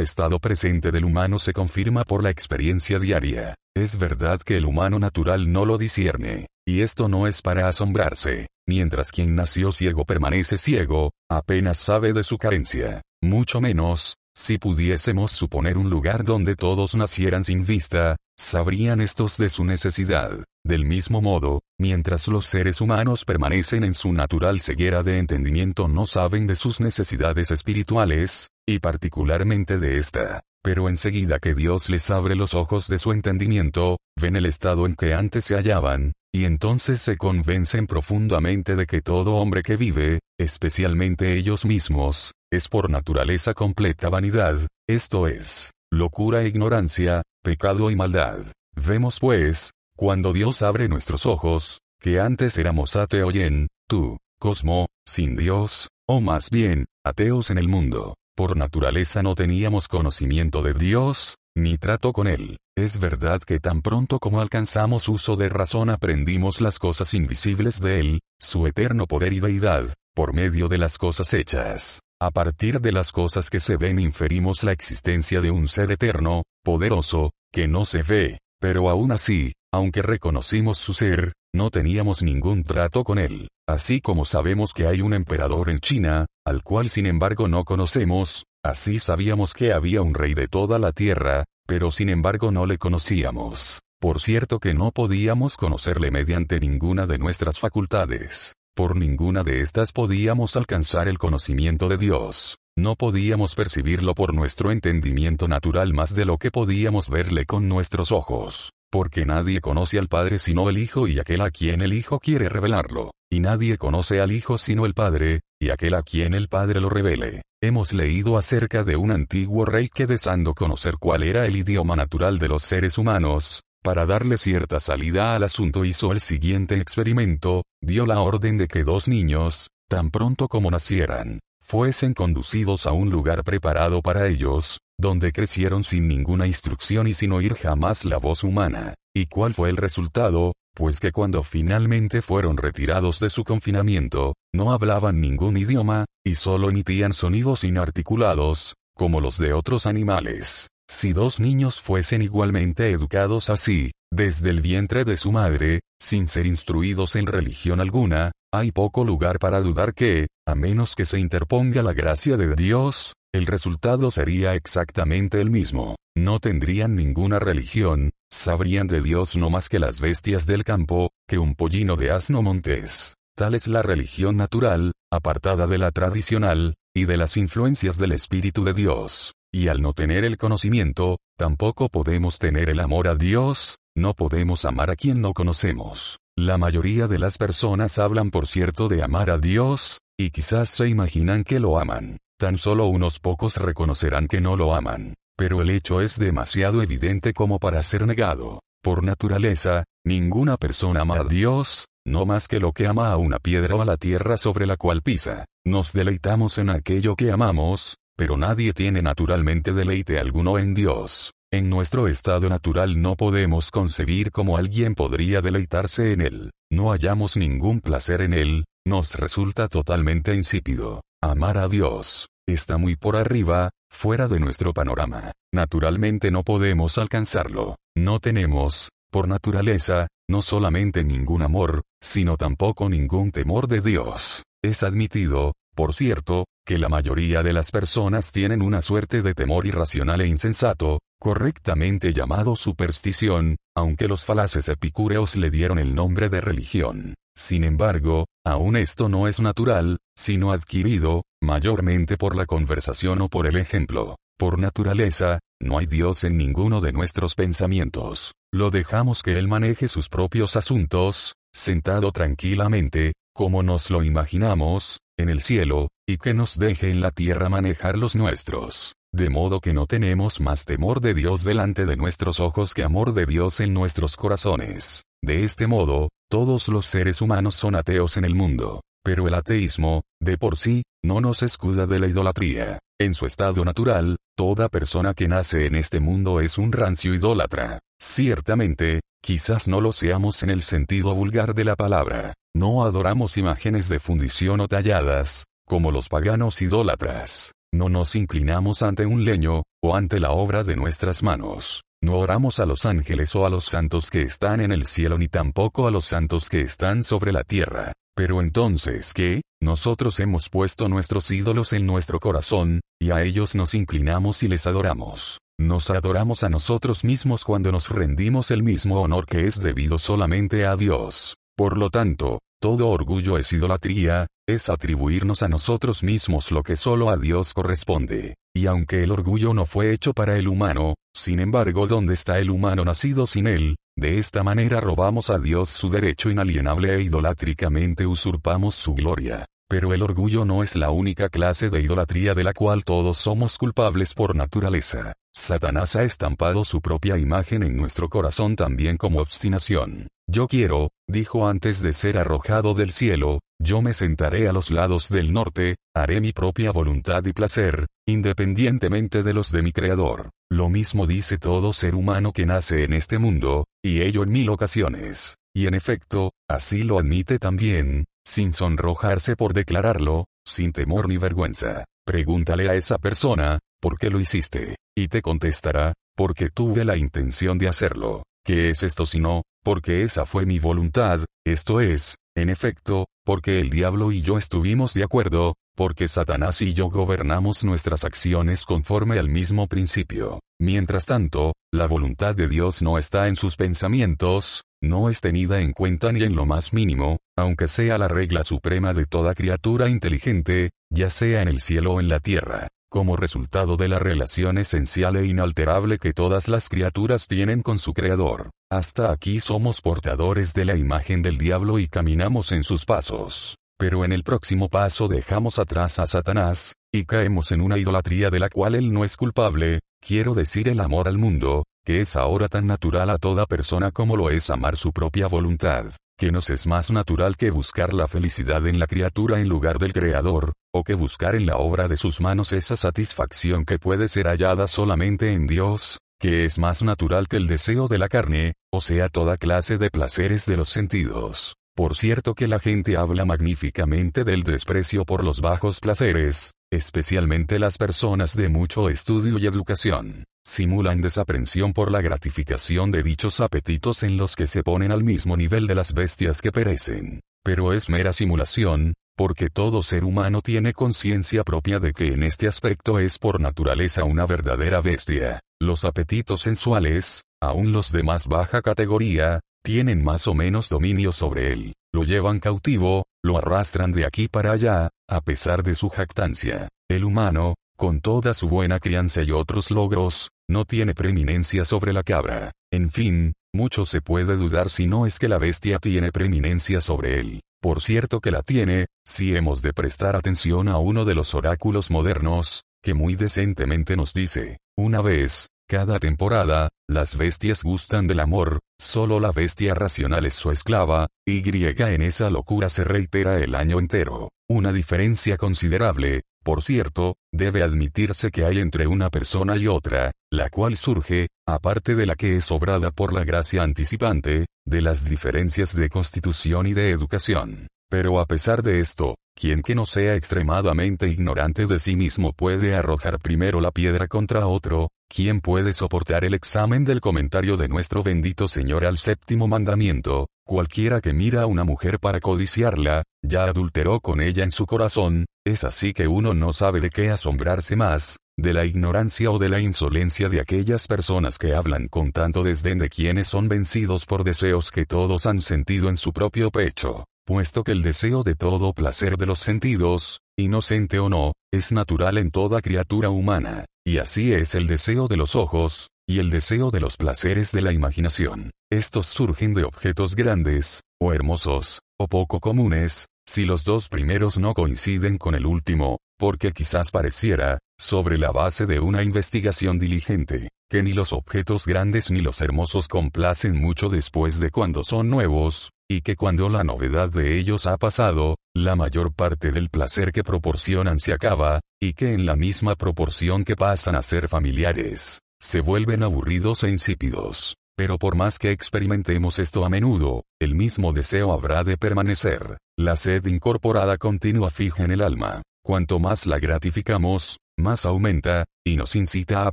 estado 0.00 0.40
presente 0.40 0.90
del 0.90 1.04
humano 1.04 1.38
se 1.38 1.52
confirma 1.52 2.04
por 2.04 2.22
la 2.22 2.30
experiencia 2.30 2.98
diaria. 2.98 3.54
Es 3.76 3.98
verdad 3.98 4.40
que 4.40 4.56
el 4.56 4.66
humano 4.66 4.98
natural 4.98 5.52
no 5.52 5.64
lo 5.64 5.78
discierne, 5.78 6.48
y 6.66 6.82
esto 6.82 7.08
no 7.08 7.26
es 7.26 7.40
para 7.40 7.68
asombrarse. 7.68 8.48
Mientras 8.66 9.12
quien 9.12 9.34
nació 9.34 9.72
ciego 9.72 10.04
permanece 10.04 10.56
ciego, 10.56 11.12
apenas 11.30 11.78
sabe 11.78 12.12
de 12.12 12.24
su 12.24 12.36
carencia. 12.36 13.02
Mucho 13.22 13.60
menos, 13.60 14.16
si 14.38 14.56
pudiésemos 14.56 15.32
suponer 15.32 15.76
un 15.76 15.90
lugar 15.90 16.22
donde 16.22 16.54
todos 16.54 16.94
nacieran 16.94 17.42
sin 17.42 17.66
vista, 17.66 18.16
sabrían 18.38 19.00
estos 19.00 19.36
de 19.36 19.48
su 19.48 19.64
necesidad. 19.64 20.44
Del 20.64 20.84
mismo 20.84 21.20
modo, 21.20 21.60
mientras 21.76 22.28
los 22.28 22.46
seres 22.46 22.80
humanos 22.80 23.24
permanecen 23.24 23.82
en 23.82 23.94
su 23.94 24.12
natural 24.12 24.60
ceguera 24.60 25.02
de 25.02 25.18
entendimiento 25.18 25.88
no 25.88 26.06
saben 26.06 26.46
de 26.46 26.54
sus 26.54 26.80
necesidades 26.80 27.50
espirituales, 27.50 28.48
y 28.66 28.78
particularmente 28.78 29.78
de 29.78 29.98
esta. 29.98 30.40
Pero 30.62 30.88
enseguida 30.88 31.40
que 31.40 31.54
Dios 31.54 31.90
les 31.90 32.08
abre 32.10 32.36
los 32.36 32.54
ojos 32.54 32.86
de 32.86 32.98
su 32.98 33.10
entendimiento, 33.10 33.98
ven 34.20 34.36
el 34.36 34.46
estado 34.46 34.86
en 34.86 34.94
que 34.94 35.14
antes 35.14 35.44
se 35.44 35.56
hallaban, 35.56 36.12
y 36.32 36.44
entonces 36.44 37.00
se 37.00 37.16
convencen 37.16 37.88
profundamente 37.88 38.76
de 38.76 38.86
que 38.86 39.00
todo 39.00 39.34
hombre 39.34 39.62
que 39.62 39.76
vive, 39.76 40.20
especialmente 40.38 41.36
ellos 41.36 41.64
mismos, 41.64 42.32
es 42.50 42.68
por 42.68 42.90
naturaleza 42.90 43.54
completa 43.54 44.08
vanidad, 44.08 44.58
esto 44.88 45.28
es, 45.28 45.72
locura 45.90 46.42
e 46.42 46.48
ignorancia, 46.48 47.22
pecado 47.42 47.90
y 47.90 47.96
maldad. 47.96 48.38
Vemos 48.74 49.20
pues, 49.20 49.72
cuando 49.96 50.32
Dios 50.32 50.62
abre 50.62 50.88
nuestros 50.88 51.26
ojos, 51.26 51.80
que 52.00 52.20
antes 52.20 52.56
éramos 52.58 52.96
ateo 52.96 53.30
y 53.32 53.40
en, 53.40 53.68
tú, 53.88 54.18
Cosmo, 54.40 54.86
sin 55.06 55.36
Dios, 55.36 55.88
o 56.08 56.20
más 56.20 56.50
bien, 56.50 56.86
ateos 57.04 57.50
en 57.50 57.58
el 57.58 57.68
mundo. 57.68 58.14
Por 58.36 58.56
naturaleza 58.56 59.22
no 59.22 59.34
teníamos 59.34 59.88
conocimiento 59.88 60.62
de 60.62 60.72
Dios, 60.72 61.34
ni 61.56 61.76
trato 61.76 62.12
con 62.12 62.28
Él. 62.28 62.56
Es 62.76 63.00
verdad 63.00 63.40
que 63.42 63.58
tan 63.58 63.82
pronto 63.82 64.20
como 64.20 64.40
alcanzamos 64.40 65.08
uso 65.08 65.34
de 65.34 65.48
razón 65.48 65.90
aprendimos 65.90 66.60
las 66.60 66.78
cosas 66.78 67.14
invisibles 67.14 67.80
de 67.80 67.98
Él, 67.98 68.20
su 68.40 68.68
eterno 68.68 69.06
poder 69.06 69.32
y 69.32 69.40
deidad, 69.40 69.92
por 70.14 70.32
medio 70.32 70.68
de 70.68 70.78
las 70.78 70.98
cosas 70.98 71.34
hechas. 71.34 72.00
A 72.20 72.32
partir 72.32 72.80
de 72.80 72.90
las 72.90 73.12
cosas 73.12 73.48
que 73.48 73.60
se 73.60 73.76
ven 73.76 74.00
inferimos 74.00 74.64
la 74.64 74.72
existencia 74.72 75.40
de 75.40 75.52
un 75.52 75.68
ser 75.68 75.92
eterno, 75.92 76.42
poderoso, 76.64 77.30
que 77.52 77.68
no 77.68 77.84
se 77.84 78.02
ve, 78.02 78.40
pero 78.60 78.90
aún 78.90 79.12
así, 79.12 79.52
aunque 79.72 80.02
reconocimos 80.02 80.78
su 80.78 80.94
ser, 80.94 81.34
no 81.54 81.70
teníamos 81.70 82.24
ningún 82.24 82.64
trato 82.64 83.04
con 83.04 83.20
él. 83.20 83.46
Así 83.68 84.00
como 84.00 84.24
sabemos 84.24 84.74
que 84.74 84.88
hay 84.88 85.00
un 85.00 85.14
emperador 85.14 85.70
en 85.70 85.78
China, 85.78 86.26
al 86.44 86.64
cual 86.64 86.88
sin 86.88 87.06
embargo 87.06 87.46
no 87.46 87.62
conocemos, 87.62 88.46
así 88.64 88.98
sabíamos 88.98 89.54
que 89.54 89.72
había 89.72 90.02
un 90.02 90.14
rey 90.14 90.34
de 90.34 90.48
toda 90.48 90.80
la 90.80 90.90
tierra, 90.90 91.44
pero 91.68 91.92
sin 91.92 92.08
embargo 92.08 92.50
no 92.50 92.66
le 92.66 92.78
conocíamos. 92.78 93.78
Por 94.00 94.20
cierto 94.20 94.58
que 94.58 94.74
no 94.74 94.90
podíamos 94.90 95.56
conocerle 95.56 96.10
mediante 96.10 96.58
ninguna 96.58 97.06
de 97.06 97.18
nuestras 97.18 97.60
facultades. 97.60 98.54
Por 98.78 98.94
ninguna 98.94 99.42
de 99.42 99.60
estas 99.60 99.90
podíamos 99.90 100.54
alcanzar 100.54 101.08
el 101.08 101.18
conocimiento 101.18 101.88
de 101.88 101.96
Dios. 101.96 102.58
No 102.78 102.94
podíamos 102.94 103.56
percibirlo 103.56 104.14
por 104.14 104.32
nuestro 104.32 104.70
entendimiento 104.70 105.48
natural 105.48 105.92
más 105.92 106.14
de 106.14 106.24
lo 106.24 106.38
que 106.38 106.52
podíamos 106.52 107.10
verle 107.10 107.44
con 107.44 107.68
nuestros 107.68 108.12
ojos. 108.12 108.70
Porque 108.88 109.26
nadie 109.26 109.60
conoce 109.60 109.98
al 109.98 110.06
Padre 110.06 110.38
sino 110.38 110.68
el 110.68 110.78
Hijo 110.78 111.08
y 111.08 111.18
aquel 111.18 111.40
a 111.40 111.50
quien 111.50 111.82
el 111.82 111.92
Hijo 111.92 112.20
quiere 112.20 112.48
revelarlo. 112.48 113.10
Y 113.28 113.40
nadie 113.40 113.78
conoce 113.78 114.20
al 114.20 114.30
Hijo 114.30 114.58
sino 114.58 114.86
el 114.86 114.94
Padre, 114.94 115.40
y 115.60 115.70
aquel 115.70 115.94
a 115.94 116.04
quien 116.04 116.32
el 116.32 116.46
Padre 116.46 116.80
lo 116.80 116.88
revele. 116.88 117.42
Hemos 117.60 117.92
leído 117.92 118.38
acerca 118.38 118.84
de 118.84 118.94
un 118.94 119.10
antiguo 119.10 119.64
rey 119.64 119.88
que 119.88 120.06
deseando 120.06 120.54
conocer 120.54 120.98
cuál 121.00 121.24
era 121.24 121.46
el 121.46 121.56
idioma 121.56 121.96
natural 121.96 122.38
de 122.38 122.46
los 122.46 122.62
seres 122.62 122.96
humanos, 122.96 123.64
para 123.82 124.06
darle 124.06 124.36
cierta 124.36 124.80
salida 124.80 125.34
al 125.34 125.42
asunto 125.42 125.84
hizo 125.84 126.12
el 126.12 126.20
siguiente 126.20 126.76
experimento, 126.76 127.62
dio 127.80 128.06
la 128.06 128.20
orden 128.20 128.56
de 128.58 128.68
que 128.68 128.84
dos 128.84 129.08
niños, 129.08 129.68
tan 129.88 130.10
pronto 130.10 130.48
como 130.48 130.70
nacieran, 130.70 131.40
fuesen 131.60 132.14
conducidos 132.14 132.86
a 132.86 132.92
un 132.92 133.10
lugar 133.10 133.44
preparado 133.44 134.02
para 134.02 134.26
ellos, 134.26 134.78
donde 134.98 135.32
crecieron 135.32 135.84
sin 135.84 136.08
ninguna 136.08 136.46
instrucción 136.46 137.06
y 137.06 137.12
sin 137.12 137.32
oír 137.32 137.54
jamás 137.54 138.04
la 138.04 138.18
voz 138.18 138.42
humana. 138.44 138.94
¿Y 139.14 139.26
cuál 139.26 139.54
fue 139.54 139.70
el 139.70 139.76
resultado? 139.76 140.52
Pues 140.74 141.00
que 141.00 141.12
cuando 141.12 141.42
finalmente 141.42 142.22
fueron 142.22 142.56
retirados 142.56 143.20
de 143.20 143.30
su 143.30 143.44
confinamiento, 143.44 144.34
no 144.52 144.72
hablaban 144.72 145.20
ningún 145.20 145.56
idioma, 145.56 146.04
y 146.24 146.36
solo 146.36 146.70
emitían 146.70 147.12
sonidos 147.12 147.64
inarticulados, 147.64 148.74
como 148.94 149.20
los 149.20 149.38
de 149.38 149.52
otros 149.52 149.86
animales. 149.86 150.68
Si 150.90 151.12
dos 151.12 151.38
niños 151.38 151.80
fuesen 151.80 152.22
igualmente 152.22 152.90
educados 152.90 153.50
así, 153.50 153.92
desde 154.10 154.48
el 154.48 154.62
vientre 154.62 155.04
de 155.04 155.18
su 155.18 155.32
madre, 155.32 155.80
sin 156.00 156.26
ser 156.26 156.46
instruidos 156.46 157.14
en 157.14 157.26
religión 157.26 157.80
alguna, 157.80 158.32
hay 158.52 158.72
poco 158.72 159.04
lugar 159.04 159.38
para 159.38 159.60
dudar 159.60 159.92
que, 159.92 160.28
a 160.46 160.54
menos 160.54 160.94
que 160.94 161.04
se 161.04 161.18
interponga 161.18 161.82
la 161.82 161.92
gracia 161.92 162.38
de 162.38 162.54
Dios, 162.54 163.12
el 163.34 163.44
resultado 163.44 164.10
sería 164.10 164.54
exactamente 164.54 165.40
el 165.42 165.50
mismo. 165.50 165.96
No 166.16 166.40
tendrían 166.40 166.96
ninguna 166.96 167.38
religión, 167.38 168.10
sabrían 168.32 168.86
de 168.88 169.02
Dios 169.02 169.36
no 169.36 169.50
más 169.50 169.68
que 169.68 169.78
las 169.78 170.00
bestias 170.00 170.46
del 170.46 170.64
campo, 170.64 171.10
que 171.28 171.38
un 171.38 171.54
pollino 171.54 171.96
de 171.96 172.10
asno 172.10 172.40
montés. 172.40 173.14
Tal 173.36 173.54
es 173.54 173.68
la 173.68 173.82
religión 173.82 174.38
natural, 174.38 174.92
apartada 175.12 175.66
de 175.66 175.78
la 175.78 175.90
tradicional, 175.90 176.74
y 176.96 177.04
de 177.04 177.18
las 177.18 177.36
influencias 177.36 177.98
del 177.98 178.12
Espíritu 178.12 178.64
de 178.64 178.72
Dios. 178.72 179.34
Y 179.52 179.68
al 179.68 179.80
no 179.80 179.94
tener 179.94 180.24
el 180.24 180.36
conocimiento, 180.36 181.18
tampoco 181.38 181.88
podemos 181.88 182.38
tener 182.38 182.68
el 182.68 182.80
amor 182.80 183.08
a 183.08 183.14
Dios, 183.14 183.78
no 183.96 184.14
podemos 184.14 184.64
amar 184.64 184.90
a 184.90 184.96
quien 184.96 185.22
no 185.22 185.32
conocemos. 185.32 186.18
La 186.36 186.58
mayoría 186.58 187.06
de 187.06 187.18
las 187.18 187.38
personas 187.38 187.98
hablan 187.98 188.30
por 188.30 188.46
cierto 188.46 188.88
de 188.88 189.02
amar 189.02 189.30
a 189.30 189.38
Dios, 189.38 190.00
y 190.18 190.30
quizás 190.30 190.68
se 190.68 190.88
imaginan 190.88 191.44
que 191.44 191.60
lo 191.60 191.78
aman. 191.78 192.18
Tan 192.38 192.58
solo 192.58 192.86
unos 192.86 193.18
pocos 193.18 193.56
reconocerán 193.56 194.28
que 194.28 194.40
no 194.40 194.56
lo 194.56 194.74
aman. 194.74 195.14
Pero 195.36 195.62
el 195.62 195.70
hecho 195.70 196.00
es 196.00 196.18
demasiado 196.18 196.82
evidente 196.82 197.32
como 197.32 197.58
para 197.58 197.82
ser 197.82 198.06
negado. 198.06 198.60
Por 198.82 199.02
naturaleza, 199.02 199.84
ninguna 200.04 200.56
persona 200.56 201.00
ama 201.00 201.20
a 201.20 201.24
Dios, 201.24 201.86
no 202.06 202.26
más 202.26 202.48
que 202.48 202.60
lo 202.60 202.72
que 202.72 202.86
ama 202.86 203.10
a 203.10 203.16
una 203.16 203.38
piedra 203.38 203.74
o 203.76 203.82
a 203.82 203.84
la 203.84 203.96
tierra 203.96 204.36
sobre 204.36 204.66
la 204.66 204.76
cual 204.76 205.02
pisa. 205.02 205.46
Nos 205.64 205.92
deleitamos 205.92 206.58
en 206.58 206.70
aquello 206.70 207.16
que 207.16 207.30
amamos, 207.30 207.96
pero 208.18 208.36
nadie 208.36 208.72
tiene 208.72 209.00
naturalmente 209.00 209.72
deleite 209.72 210.18
alguno 210.18 210.58
en 210.58 210.74
Dios. 210.74 211.32
En 211.52 211.70
nuestro 211.70 212.08
estado 212.08 212.48
natural 212.48 213.00
no 213.00 213.14
podemos 213.14 213.70
concebir 213.70 214.32
cómo 214.32 214.56
alguien 214.56 214.96
podría 214.96 215.40
deleitarse 215.40 216.12
en 216.12 216.22
él. 216.22 216.50
No 216.68 216.90
hallamos 216.90 217.36
ningún 217.36 217.80
placer 217.80 218.20
en 218.22 218.34
él, 218.34 218.64
nos 218.84 219.14
resulta 219.14 219.68
totalmente 219.68 220.34
insípido. 220.34 221.02
Amar 221.22 221.58
a 221.58 221.68
Dios 221.68 222.26
está 222.48 222.76
muy 222.76 222.96
por 222.96 223.14
arriba, 223.14 223.70
fuera 223.88 224.26
de 224.26 224.40
nuestro 224.40 224.72
panorama. 224.72 225.32
Naturalmente 225.54 226.30
no 226.32 226.42
podemos 226.42 226.98
alcanzarlo. 226.98 227.76
No 227.96 228.18
tenemos, 228.18 228.88
por 229.12 229.28
naturaleza, 229.28 230.08
no 230.28 230.42
solamente 230.42 231.04
ningún 231.04 231.42
amor, 231.42 231.82
sino 232.02 232.36
tampoco 232.36 232.88
ningún 232.88 233.30
temor 233.30 233.68
de 233.68 233.80
Dios. 233.80 234.42
Es 234.62 234.82
admitido, 234.82 235.52
por 235.78 235.94
cierto, 235.94 236.46
que 236.66 236.76
la 236.76 236.88
mayoría 236.88 237.44
de 237.44 237.52
las 237.52 237.70
personas 237.70 238.32
tienen 238.32 238.62
una 238.62 238.82
suerte 238.82 239.22
de 239.22 239.32
temor 239.32 239.64
irracional 239.64 240.20
e 240.20 240.26
insensato, 240.26 240.98
correctamente 241.20 242.12
llamado 242.12 242.56
superstición, 242.56 243.58
aunque 243.76 244.08
los 244.08 244.24
falaces 244.24 244.68
epicúreos 244.68 245.36
le 245.36 245.50
dieron 245.50 245.78
el 245.78 245.94
nombre 245.94 246.28
de 246.30 246.40
religión. 246.40 247.14
Sin 247.36 247.62
embargo, 247.62 248.26
aún 248.44 248.74
esto 248.76 249.08
no 249.08 249.28
es 249.28 249.38
natural, 249.38 249.98
sino 250.16 250.50
adquirido, 250.50 251.22
mayormente 251.40 252.16
por 252.16 252.34
la 252.34 252.46
conversación 252.46 253.22
o 253.22 253.28
por 253.28 253.46
el 253.46 253.56
ejemplo. 253.56 254.16
Por 254.36 254.58
naturaleza, 254.58 255.38
no 255.62 255.78
hay 255.78 255.86
Dios 255.86 256.24
en 256.24 256.36
ninguno 256.36 256.80
de 256.80 256.90
nuestros 256.90 257.36
pensamientos. 257.36 258.32
Lo 258.52 258.72
dejamos 258.72 259.22
que 259.22 259.38
Él 259.38 259.46
maneje 259.46 259.86
sus 259.86 260.08
propios 260.08 260.56
asuntos, 260.56 261.34
sentado 261.54 262.10
tranquilamente, 262.10 263.12
como 263.32 263.62
nos 263.62 263.92
lo 263.92 264.02
imaginamos, 264.02 264.98
en 265.18 265.28
el 265.28 265.42
cielo, 265.42 265.88
y 266.08 266.16
que 266.16 266.32
nos 266.32 266.58
deje 266.58 266.90
en 266.90 267.00
la 267.00 267.10
tierra 267.10 267.48
manejar 267.48 267.98
los 267.98 268.16
nuestros. 268.16 268.94
De 269.12 269.30
modo 269.30 269.60
que 269.60 269.74
no 269.74 269.86
tenemos 269.86 270.40
más 270.40 270.64
temor 270.64 271.00
de 271.00 271.14
Dios 271.14 271.42
delante 271.42 271.84
de 271.86 271.96
nuestros 271.96 272.40
ojos 272.40 272.72
que 272.72 272.84
amor 272.84 273.12
de 273.14 273.26
Dios 273.26 273.60
en 273.60 273.74
nuestros 273.74 274.16
corazones. 274.16 275.02
De 275.22 275.44
este 275.44 275.66
modo, 275.66 276.10
todos 276.30 276.68
los 276.68 276.86
seres 276.86 277.20
humanos 277.20 277.54
son 277.54 277.74
ateos 277.74 278.16
en 278.16 278.24
el 278.24 278.34
mundo. 278.34 278.82
Pero 279.04 279.26
el 279.26 279.34
ateísmo, 279.34 280.02
de 280.20 280.36
por 280.36 280.56
sí, 280.56 280.82
no 281.02 281.20
nos 281.20 281.42
escuda 281.42 281.86
de 281.86 281.98
la 281.98 282.06
idolatría. 282.06 282.78
En 283.00 283.14
su 283.14 283.26
estado 283.26 283.64
natural, 283.64 284.16
toda 284.36 284.68
persona 284.68 285.14
que 285.14 285.28
nace 285.28 285.66
en 285.66 285.76
este 285.76 286.00
mundo 286.00 286.40
es 286.40 286.58
un 286.58 286.72
rancio 286.72 287.14
idólatra. 287.14 287.78
Ciertamente, 288.00 289.00
quizás 289.22 289.68
no 289.68 289.80
lo 289.80 289.92
seamos 289.92 290.42
en 290.42 290.50
el 290.50 290.62
sentido 290.62 291.14
vulgar 291.14 291.54
de 291.54 291.64
la 291.64 291.76
palabra. 291.76 292.34
No 292.54 292.84
adoramos 292.84 293.36
imágenes 293.38 293.88
de 293.88 294.00
fundición 294.00 294.60
o 294.60 294.68
talladas, 294.68 295.44
como 295.66 295.92
los 295.92 296.08
paganos 296.08 296.60
idólatras. 296.62 297.52
No 297.72 297.88
nos 297.88 298.16
inclinamos 298.16 298.82
ante 298.82 299.04
un 299.04 299.24
leño, 299.24 299.62
o 299.82 299.94
ante 299.94 300.20
la 300.20 300.30
obra 300.30 300.64
de 300.64 300.74
nuestras 300.74 301.22
manos. 301.22 301.82
No 302.02 302.18
oramos 302.18 302.60
a 302.60 302.66
los 302.66 302.86
ángeles 302.86 303.34
o 303.36 303.44
a 303.44 303.50
los 303.50 303.64
santos 303.64 304.10
que 304.10 304.22
están 304.22 304.60
en 304.60 304.72
el 304.72 304.86
cielo 304.86 305.18
ni 305.18 305.28
tampoco 305.28 305.86
a 305.86 305.90
los 305.90 306.06
santos 306.06 306.48
que 306.48 306.60
están 306.60 307.02
sobre 307.04 307.32
la 307.32 307.44
tierra. 307.44 307.92
Pero 308.16 308.40
entonces, 308.40 309.12
¿qué? 309.12 309.42
Nosotros 309.60 310.18
hemos 310.20 310.48
puesto 310.48 310.88
nuestros 310.88 311.30
ídolos 311.30 311.72
en 311.72 311.86
nuestro 311.86 312.20
corazón, 312.20 312.80
y 313.00 313.10
a 313.10 313.22
ellos 313.22 313.54
nos 313.54 313.74
inclinamos 313.74 314.42
y 314.42 314.48
les 314.48 314.66
adoramos. 314.66 315.38
Nos 315.60 315.90
adoramos 315.90 316.44
a 316.44 316.48
nosotros 316.48 317.04
mismos 317.04 317.44
cuando 317.44 317.72
nos 317.72 317.90
rendimos 317.90 318.52
el 318.52 318.62
mismo 318.62 319.00
honor 319.00 319.26
que 319.26 319.46
es 319.46 319.60
debido 319.60 319.98
solamente 319.98 320.66
a 320.66 320.76
Dios. 320.76 321.34
Por 321.58 321.76
lo 321.76 321.90
tanto, 321.90 322.38
todo 322.62 322.88
orgullo 322.88 323.36
es 323.36 323.52
idolatría, 323.52 324.28
es 324.48 324.68
atribuirnos 324.68 325.42
a 325.42 325.48
nosotros 325.48 326.04
mismos 326.04 326.52
lo 326.52 326.62
que 326.62 326.76
solo 326.76 327.10
a 327.10 327.16
Dios 327.16 327.52
corresponde. 327.52 328.36
Y 328.54 328.68
aunque 328.68 329.02
el 329.02 329.10
orgullo 329.10 329.52
no 329.54 329.66
fue 329.66 329.92
hecho 329.92 330.12
para 330.12 330.38
el 330.38 330.46
humano, 330.46 330.94
sin 331.12 331.40
embargo, 331.40 331.88
¿dónde 331.88 332.14
está 332.14 332.38
el 332.38 332.50
humano 332.50 332.84
nacido 332.84 333.26
sin 333.26 333.48
él? 333.48 333.74
De 333.96 334.18
esta 334.18 334.44
manera 334.44 334.80
robamos 334.80 335.30
a 335.30 335.38
Dios 335.40 335.68
su 335.68 335.90
derecho 335.90 336.30
inalienable 336.30 336.94
e 336.94 337.02
idolátricamente 337.02 338.06
usurpamos 338.06 338.76
su 338.76 338.94
gloria. 338.94 339.44
Pero 339.68 339.92
el 339.92 340.02
orgullo 340.02 340.44
no 340.44 340.62
es 340.62 340.76
la 340.76 340.92
única 340.92 341.28
clase 341.28 341.70
de 341.70 341.82
idolatría 341.82 342.34
de 342.34 342.44
la 342.44 342.52
cual 342.52 342.84
todos 342.84 343.18
somos 343.18 343.58
culpables 343.58 344.14
por 344.14 344.36
naturaleza. 344.36 345.12
Satanás 345.34 345.96
ha 345.96 346.04
estampado 346.04 346.64
su 346.64 346.80
propia 346.80 347.18
imagen 347.18 347.64
en 347.64 347.76
nuestro 347.76 348.08
corazón 348.08 348.54
también 348.54 348.96
como 348.96 349.18
obstinación. 349.18 350.06
Yo 350.30 350.46
quiero, 350.46 350.90
dijo 351.08 351.48
antes 351.48 351.82
de 351.82 351.92
ser 351.92 352.18
arrojado 352.18 352.74
del 352.74 352.92
cielo, 352.92 353.40
yo 353.60 353.82
me 353.82 353.92
sentaré 353.92 354.46
a 354.48 354.52
los 354.52 354.70
lados 354.70 355.08
del 355.08 355.32
norte, 355.32 355.76
haré 355.94 356.20
mi 356.20 356.32
propia 356.32 356.70
voluntad 356.70 357.24
y 357.24 357.32
placer, 357.32 357.86
independientemente 358.06 359.22
de 359.22 359.34
los 359.34 359.50
de 359.50 359.62
mi 359.62 359.72
Creador. 359.72 360.30
Lo 360.50 360.68
mismo 360.68 361.06
dice 361.06 361.38
todo 361.38 361.72
ser 361.72 361.94
humano 361.94 362.32
que 362.32 362.46
nace 362.46 362.84
en 362.84 362.92
este 362.92 363.18
mundo, 363.18 363.64
y 363.84 364.02
ello 364.02 364.22
en 364.22 364.30
mil 364.30 364.48
ocasiones. 364.50 365.36
Y 365.54 365.66
en 365.66 365.74
efecto, 365.74 366.32
así 366.48 366.84
lo 366.84 366.98
admite 366.98 367.38
también, 367.38 368.04
sin 368.24 368.52
sonrojarse 368.52 369.34
por 369.34 369.54
declararlo, 369.54 370.26
sin 370.46 370.72
temor 370.72 371.08
ni 371.08 371.16
vergüenza. 371.16 371.84
Pregúntale 372.06 372.70
a 372.70 372.74
esa 372.74 372.98
persona, 372.98 373.58
¿por 373.80 373.98
qué 373.98 374.08
lo 374.10 374.20
hiciste? 374.20 374.76
Y 374.96 375.08
te 375.08 375.20
contestará, 375.20 375.94
porque 376.16 376.48
tuve 376.50 376.84
la 376.84 376.96
intención 376.96 377.58
de 377.58 377.68
hacerlo. 377.68 378.22
¿Qué 378.48 378.70
es 378.70 378.82
esto 378.82 379.04
sino, 379.04 379.42
porque 379.62 380.04
esa 380.04 380.24
fue 380.24 380.46
mi 380.46 380.58
voluntad, 380.58 381.20
esto 381.46 381.82
es, 381.82 382.16
en 382.34 382.48
efecto, 382.48 383.04
porque 383.22 383.60
el 383.60 383.68
diablo 383.68 384.10
y 384.10 384.22
yo 384.22 384.38
estuvimos 384.38 384.94
de 384.94 385.04
acuerdo, 385.04 385.56
porque 385.76 386.08
Satanás 386.08 386.62
y 386.62 386.72
yo 386.72 386.88
gobernamos 386.88 387.62
nuestras 387.66 388.04
acciones 388.04 388.64
conforme 388.64 389.18
al 389.18 389.28
mismo 389.28 389.66
principio. 389.66 390.40
Mientras 390.58 391.04
tanto, 391.04 391.52
la 391.70 391.86
voluntad 391.86 392.34
de 392.34 392.48
Dios 392.48 392.80
no 392.80 392.96
está 392.96 393.28
en 393.28 393.36
sus 393.36 393.54
pensamientos, 393.56 394.62
no 394.82 395.10
es 395.10 395.20
tenida 395.20 395.60
en 395.60 395.74
cuenta 395.74 396.10
ni 396.10 396.22
en 396.22 396.34
lo 396.34 396.46
más 396.46 396.72
mínimo, 396.72 397.18
aunque 397.36 397.68
sea 397.68 397.98
la 397.98 398.08
regla 398.08 398.44
suprema 398.44 398.94
de 398.94 399.04
toda 399.04 399.34
criatura 399.34 399.90
inteligente, 399.90 400.70
ya 400.90 401.10
sea 401.10 401.42
en 401.42 401.48
el 401.48 401.60
cielo 401.60 401.96
o 401.96 402.00
en 402.00 402.08
la 402.08 402.20
tierra 402.20 402.68
como 402.88 403.16
resultado 403.16 403.76
de 403.76 403.88
la 403.88 403.98
relación 403.98 404.58
esencial 404.58 405.16
e 405.16 405.26
inalterable 405.26 405.98
que 405.98 406.12
todas 406.12 406.48
las 406.48 406.68
criaturas 406.68 407.26
tienen 407.26 407.62
con 407.62 407.78
su 407.78 407.92
Creador. 407.92 408.50
Hasta 408.70 409.12
aquí 409.12 409.40
somos 409.40 409.80
portadores 409.80 410.54
de 410.54 410.64
la 410.64 410.76
imagen 410.76 411.22
del 411.22 411.38
diablo 411.38 411.78
y 411.78 411.88
caminamos 411.88 412.52
en 412.52 412.64
sus 412.64 412.84
pasos. 412.84 413.56
Pero 413.78 414.04
en 414.04 414.12
el 414.12 414.24
próximo 414.24 414.68
paso 414.68 415.06
dejamos 415.06 415.58
atrás 415.58 415.98
a 415.98 416.06
Satanás, 416.06 416.74
y 416.92 417.04
caemos 417.04 417.52
en 417.52 417.60
una 417.60 417.78
idolatría 417.78 418.30
de 418.30 418.40
la 418.40 418.48
cual 418.48 418.74
él 418.74 418.92
no 418.92 419.04
es 419.04 419.16
culpable, 419.16 419.80
quiero 420.04 420.34
decir 420.34 420.68
el 420.68 420.80
amor 420.80 421.06
al 421.06 421.18
mundo, 421.18 421.64
que 421.84 422.00
es 422.00 422.16
ahora 422.16 422.48
tan 422.48 422.66
natural 422.66 423.10
a 423.10 423.18
toda 423.18 423.46
persona 423.46 423.92
como 423.92 424.16
lo 424.16 424.30
es 424.30 424.50
amar 424.50 424.76
su 424.76 424.92
propia 424.92 425.28
voluntad 425.28 425.92
que 426.18 426.32
nos 426.32 426.50
es 426.50 426.66
más 426.66 426.90
natural 426.90 427.36
que 427.36 427.52
buscar 427.52 427.94
la 427.94 428.08
felicidad 428.08 428.66
en 428.66 428.80
la 428.80 428.88
criatura 428.88 429.38
en 429.38 429.48
lugar 429.48 429.78
del 429.78 429.92
Creador, 429.92 430.54
o 430.74 430.82
que 430.82 430.94
buscar 430.94 431.36
en 431.36 431.46
la 431.46 431.58
obra 431.58 431.86
de 431.86 431.96
sus 431.96 432.20
manos 432.20 432.52
esa 432.52 432.74
satisfacción 432.74 433.64
que 433.64 433.78
puede 433.78 434.08
ser 434.08 434.26
hallada 434.26 434.66
solamente 434.66 435.32
en 435.32 435.46
Dios, 435.46 435.98
que 436.18 436.44
es 436.44 436.58
más 436.58 436.82
natural 436.82 437.28
que 437.28 437.36
el 437.36 437.46
deseo 437.46 437.86
de 437.86 437.98
la 437.98 438.08
carne, 438.08 438.54
o 438.72 438.80
sea 438.80 439.08
toda 439.08 439.36
clase 439.36 439.78
de 439.78 439.90
placeres 439.90 440.44
de 440.44 440.56
los 440.56 440.70
sentidos. 440.70 441.54
Por 441.76 441.94
cierto 441.94 442.34
que 442.34 442.48
la 442.48 442.58
gente 442.58 442.96
habla 442.96 443.24
magníficamente 443.24 444.24
del 444.24 444.42
desprecio 444.42 445.04
por 445.04 445.22
los 445.22 445.40
bajos 445.40 445.78
placeres, 445.78 446.50
especialmente 446.72 447.60
las 447.60 447.78
personas 447.78 448.36
de 448.36 448.48
mucho 448.48 448.88
estudio 448.88 449.38
y 449.38 449.46
educación 449.46 450.24
simulan 450.48 451.00
desaprensión 451.00 451.72
por 451.72 451.92
la 451.92 452.00
gratificación 452.00 452.90
de 452.90 453.02
dichos 453.02 453.40
apetitos 453.40 454.02
en 454.02 454.16
los 454.16 454.34
que 454.34 454.46
se 454.46 454.62
ponen 454.62 454.90
al 454.90 455.04
mismo 455.04 455.36
nivel 455.36 455.66
de 455.66 455.74
las 455.74 455.92
bestias 455.92 456.40
que 456.40 456.50
perecen. 456.50 457.20
Pero 457.44 457.72
es 457.72 457.90
mera 457.90 458.12
simulación, 458.12 458.94
porque 459.16 459.50
todo 459.50 459.82
ser 459.82 460.04
humano 460.04 460.40
tiene 460.40 460.72
conciencia 460.72 461.44
propia 461.44 461.78
de 461.78 461.92
que 461.92 462.08
en 462.08 462.22
este 462.22 462.48
aspecto 462.48 462.98
es 462.98 463.18
por 463.18 463.40
naturaleza 463.40 464.04
una 464.04 464.26
verdadera 464.26 464.80
bestia. 464.80 465.40
Los 465.60 465.84
apetitos 465.84 466.42
sensuales, 466.42 467.22
aun 467.42 467.72
los 467.72 467.92
de 467.92 468.02
más 468.02 468.26
baja 468.26 468.62
categoría, 468.62 469.40
tienen 469.62 470.02
más 470.02 470.26
o 470.28 470.34
menos 470.34 470.70
dominio 470.70 471.12
sobre 471.12 471.52
él, 471.52 471.74
lo 471.92 472.04
llevan 472.04 472.40
cautivo, 472.40 473.04
lo 473.22 473.36
arrastran 473.36 473.92
de 473.92 474.06
aquí 474.06 474.28
para 474.28 474.52
allá, 474.52 474.88
a 475.08 475.20
pesar 475.20 475.62
de 475.62 475.74
su 475.74 475.90
jactancia. 475.90 476.68
El 476.88 477.04
humano, 477.04 477.54
con 477.78 478.00
toda 478.00 478.34
su 478.34 478.48
buena 478.48 478.80
crianza 478.80 479.22
y 479.22 479.30
otros 479.30 479.70
logros, 479.70 480.30
no 480.50 480.64
tiene 480.64 480.94
preeminencia 480.94 481.64
sobre 481.64 481.92
la 481.92 482.02
cabra. 482.02 482.50
En 482.72 482.90
fin, 482.90 483.34
mucho 483.54 483.84
se 483.84 484.00
puede 484.00 484.36
dudar 484.36 484.68
si 484.68 484.88
no 484.88 485.06
es 485.06 485.20
que 485.20 485.28
la 485.28 485.38
bestia 485.38 485.78
tiene 485.78 486.10
preeminencia 486.10 486.80
sobre 486.80 487.20
él. 487.20 487.40
Por 487.62 487.80
cierto 487.80 488.20
que 488.20 488.32
la 488.32 488.42
tiene, 488.42 488.86
si 489.06 489.36
hemos 489.36 489.62
de 489.62 489.72
prestar 489.72 490.16
atención 490.16 490.68
a 490.68 490.78
uno 490.78 491.04
de 491.04 491.14
los 491.14 491.36
oráculos 491.36 491.92
modernos, 491.92 492.64
que 492.82 492.94
muy 492.94 493.14
decentemente 493.14 493.96
nos 493.96 494.12
dice, 494.12 494.58
una 494.76 495.00
vez, 495.00 495.46
cada 495.68 495.98
temporada, 495.98 496.70
las 496.88 497.16
bestias 497.16 497.62
gustan 497.62 498.06
del 498.06 498.20
amor, 498.20 498.60
solo 498.80 499.20
la 499.20 499.32
bestia 499.32 499.74
racional 499.74 500.24
es 500.24 500.32
su 500.32 500.50
esclava, 500.50 501.08
y 501.26 501.42
en 501.46 502.02
esa 502.02 502.30
locura 502.30 502.70
se 502.70 502.84
reitera 502.84 503.38
el 503.38 503.54
año 503.54 503.78
entero. 503.78 504.30
Una 504.48 504.72
diferencia 504.72 505.36
considerable, 505.36 506.22
por 506.42 506.62
cierto, 506.62 507.16
debe 507.30 507.62
admitirse 507.62 508.30
que 508.30 508.46
hay 508.46 508.60
entre 508.60 508.86
una 508.86 509.10
persona 509.10 509.56
y 509.58 509.66
otra, 509.66 510.12
la 510.32 510.48
cual 510.48 510.78
surge, 510.78 511.28
aparte 511.46 511.94
de 511.94 512.06
la 512.06 512.16
que 512.16 512.36
es 512.36 512.50
obrada 512.50 512.90
por 512.90 513.12
la 513.12 513.24
gracia 513.24 513.62
anticipante, 513.62 514.46
de 514.66 514.80
las 514.80 515.08
diferencias 515.08 515.76
de 515.76 515.90
constitución 515.90 516.66
y 516.66 516.72
de 516.72 516.90
educación. 516.90 517.68
Pero 517.90 518.20
a 518.20 518.26
pesar 518.26 518.62
de 518.62 518.80
esto, 518.80 519.16
quien 519.34 519.62
que 519.62 519.74
no 519.74 519.86
sea 519.86 520.14
extremadamente 520.14 521.08
ignorante 521.08 521.66
de 521.66 521.78
sí 521.78 521.96
mismo 521.96 522.32
puede 522.32 522.74
arrojar 522.74 523.18
primero 523.18 523.60
la 523.60 523.70
piedra 523.70 524.08
contra 524.08 524.46
otro, 524.46 524.90
¿quién 525.08 525.40
puede 525.40 525.72
soportar 525.72 526.24
el 526.24 526.34
examen 526.34 526.84
del 526.84 527.00
comentario 527.00 527.56
de 527.56 527.68
nuestro 527.68 528.02
bendito 528.02 528.46
Señor 528.46 528.84
al 528.84 528.98
séptimo 528.98 529.48
mandamiento? 529.48 530.26
Cualquiera 530.46 531.00
que 531.00 531.12
mira 531.12 531.42
a 531.42 531.46
una 531.46 531.64
mujer 531.64 531.98
para 531.98 532.20
codiciarla, 532.20 533.04
ya 533.22 533.44
adulteró 533.44 534.00
con 534.00 534.20
ella 534.20 534.44
en 534.44 534.50
su 534.50 534.66
corazón, 534.66 535.26
es 535.46 535.64
así 535.64 535.94
que 535.94 536.08
uno 536.08 536.34
no 536.34 536.52
sabe 536.52 536.80
de 536.80 536.90
qué 536.90 537.10
asombrarse 537.10 537.74
más, 537.76 538.18
de 538.36 538.52
la 538.52 538.64
ignorancia 538.64 539.30
o 539.30 539.38
de 539.38 539.48
la 539.48 539.60
insolencia 539.60 540.28
de 540.28 540.40
aquellas 540.40 540.86
personas 540.86 541.38
que 541.38 541.54
hablan 541.54 541.88
con 541.88 542.12
tanto 542.12 542.42
desdén 542.42 542.78
de 542.78 542.88
quienes 542.88 543.28
son 543.28 543.48
vencidos 543.48 544.04
por 544.04 544.24
deseos 544.24 544.70
que 544.70 544.84
todos 544.84 545.26
han 545.26 545.42
sentido 545.42 545.88
en 545.88 545.96
su 545.96 546.12
propio 546.12 546.50
pecho, 546.50 547.04
puesto 547.28 547.62
que 547.62 547.72
el 547.72 547.82
deseo 547.82 548.22
de 548.22 548.34
todo 548.34 548.72
placer 548.72 549.18
de 549.18 549.26
los 549.26 549.40
sentidos, 549.40 550.22
inocente 550.38 550.98
o 550.98 551.10
no, 551.10 551.34
es 551.52 551.72
natural 551.72 552.16
en 552.16 552.30
toda 552.30 552.62
criatura 552.62 553.10
humana, 553.10 553.66
y 553.86 553.98
así 553.98 554.32
es 554.32 554.54
el 554.54 554.66
deseo 554.66 555.08
de 555.08 555.18
los 555.18 555.36
ojos, 555.36 555.90
y 556.08 556.20
el 556.20 556.30
deseo 556.30 556.70
de 556.70 556.80
los 556.80 556.96
placeres 556.96 557.52
de 557.52 557.60
la 557.60 557.74
imaginación. 557.74 558.50
Estos 558.72 559.08
surgen 559.08 559.52
de 559.52 559.64
objetos 559.64 560.16
grandes, 560.16 560.84
o 560.98 561.12
hermosos, 561.12 561.82
o 562.00 562.08
poco 562.08 562.40
comunes, 562.40 563.08
si 563.28 563.44
los 563.44 563.62
dos 563.62 563.90
primeros 563.90 564.38
no 564.38 564.54
coinciden 564.54 565.18
con 565.18 565.34
el 565.34 565.44
último, 565.44 565.98
porque 566.18 566.52
quizás 566.52 566.90
pareciera, 566.90 567.58
sobre 567.78 568.16
la 568.16 568.32
base 568.32 568.64
de 568.64 568.80
una 568.80 569.02
investigación 569.02 569.78
diligente, 569.78 570.48
que 570.70 570.82
ni 570.82 570.94
los 570.94 571.12
objetos 571.12 571.66
grandes 571.66 572.10
ni 572.10 572.22
los 572.22 572.40
hermosos 572.40 572.88
complacen 572.88 573.54
mucho 573.60 573.90
después 573.90 574.40
de 574.40 574.50
cuando 574.50 574.82
son 574.82 575.10
nuevos, 575.10 575.68
y 575.90 576.02
que 576.02 576.16
cuando 576.16 576.50
la 576.50 576.64
novedad 576.64 577.08
de 577.08 577.38
ellos 577.38 577.66
ha 577.66 577.78
pasado, 577.78 578.36
la 578.54 578.76
mayor 578.76 579.12
parte 579.14 579.50
del 579.50 579.70
placer 579.70 580.12
que 580.12 580.22
proporcionan 580.22 580.98
se 580.98 581.14
acaba, 581.14 581.60
y 581.80 581.94
que 581.94 582.12
en 582.12 582.26
la 582.26 582.36
misma 582.36 582.74
proporción 582.74 583.42
que 583.42 583.56
pasan 583.56 583.96
a 583.96 584.02
ser 584.02 584.28
familiares, 584.28 585.20
se 585.40 585.60
vuelven 585.60 586.02
aburridos 586.02 586.62
e 586.64 586.70
insípidos. 586.70 587.56
Pero 587.76 587.96
por 587.96 588.16
más 588.16 588.38
que 588.38 588.50
experimentemos 588.50 589.38
esto 589.38 589.64
a 589.64 589.70
menudo, 589.70 590.24
el 590.40 590.54
mismo 590.54 590.92
deseo 590.92 591.32
habrá 591.32 591.64
de 591.64 591.78
permanecer. 591.78 592.58
La 592.76 592.96
sed 592.96 593.24
incorporada 593.26 593.96
continua 593.96 594.50
fija 594.50 594.84
en 594.84 594.90
el 594.90 595.00
alma. 595.00 595.42
Cuanto 595.64 595.98
más 595.98 596.26
la 596.26 596.38
gratificamos, 596.38 597.38
más 597.56 597.86
aumenta, 597.86 598.44
y 598.66 598.76
nos 598.76 598.96
incita 598.96 599.46
a 599.46 599.52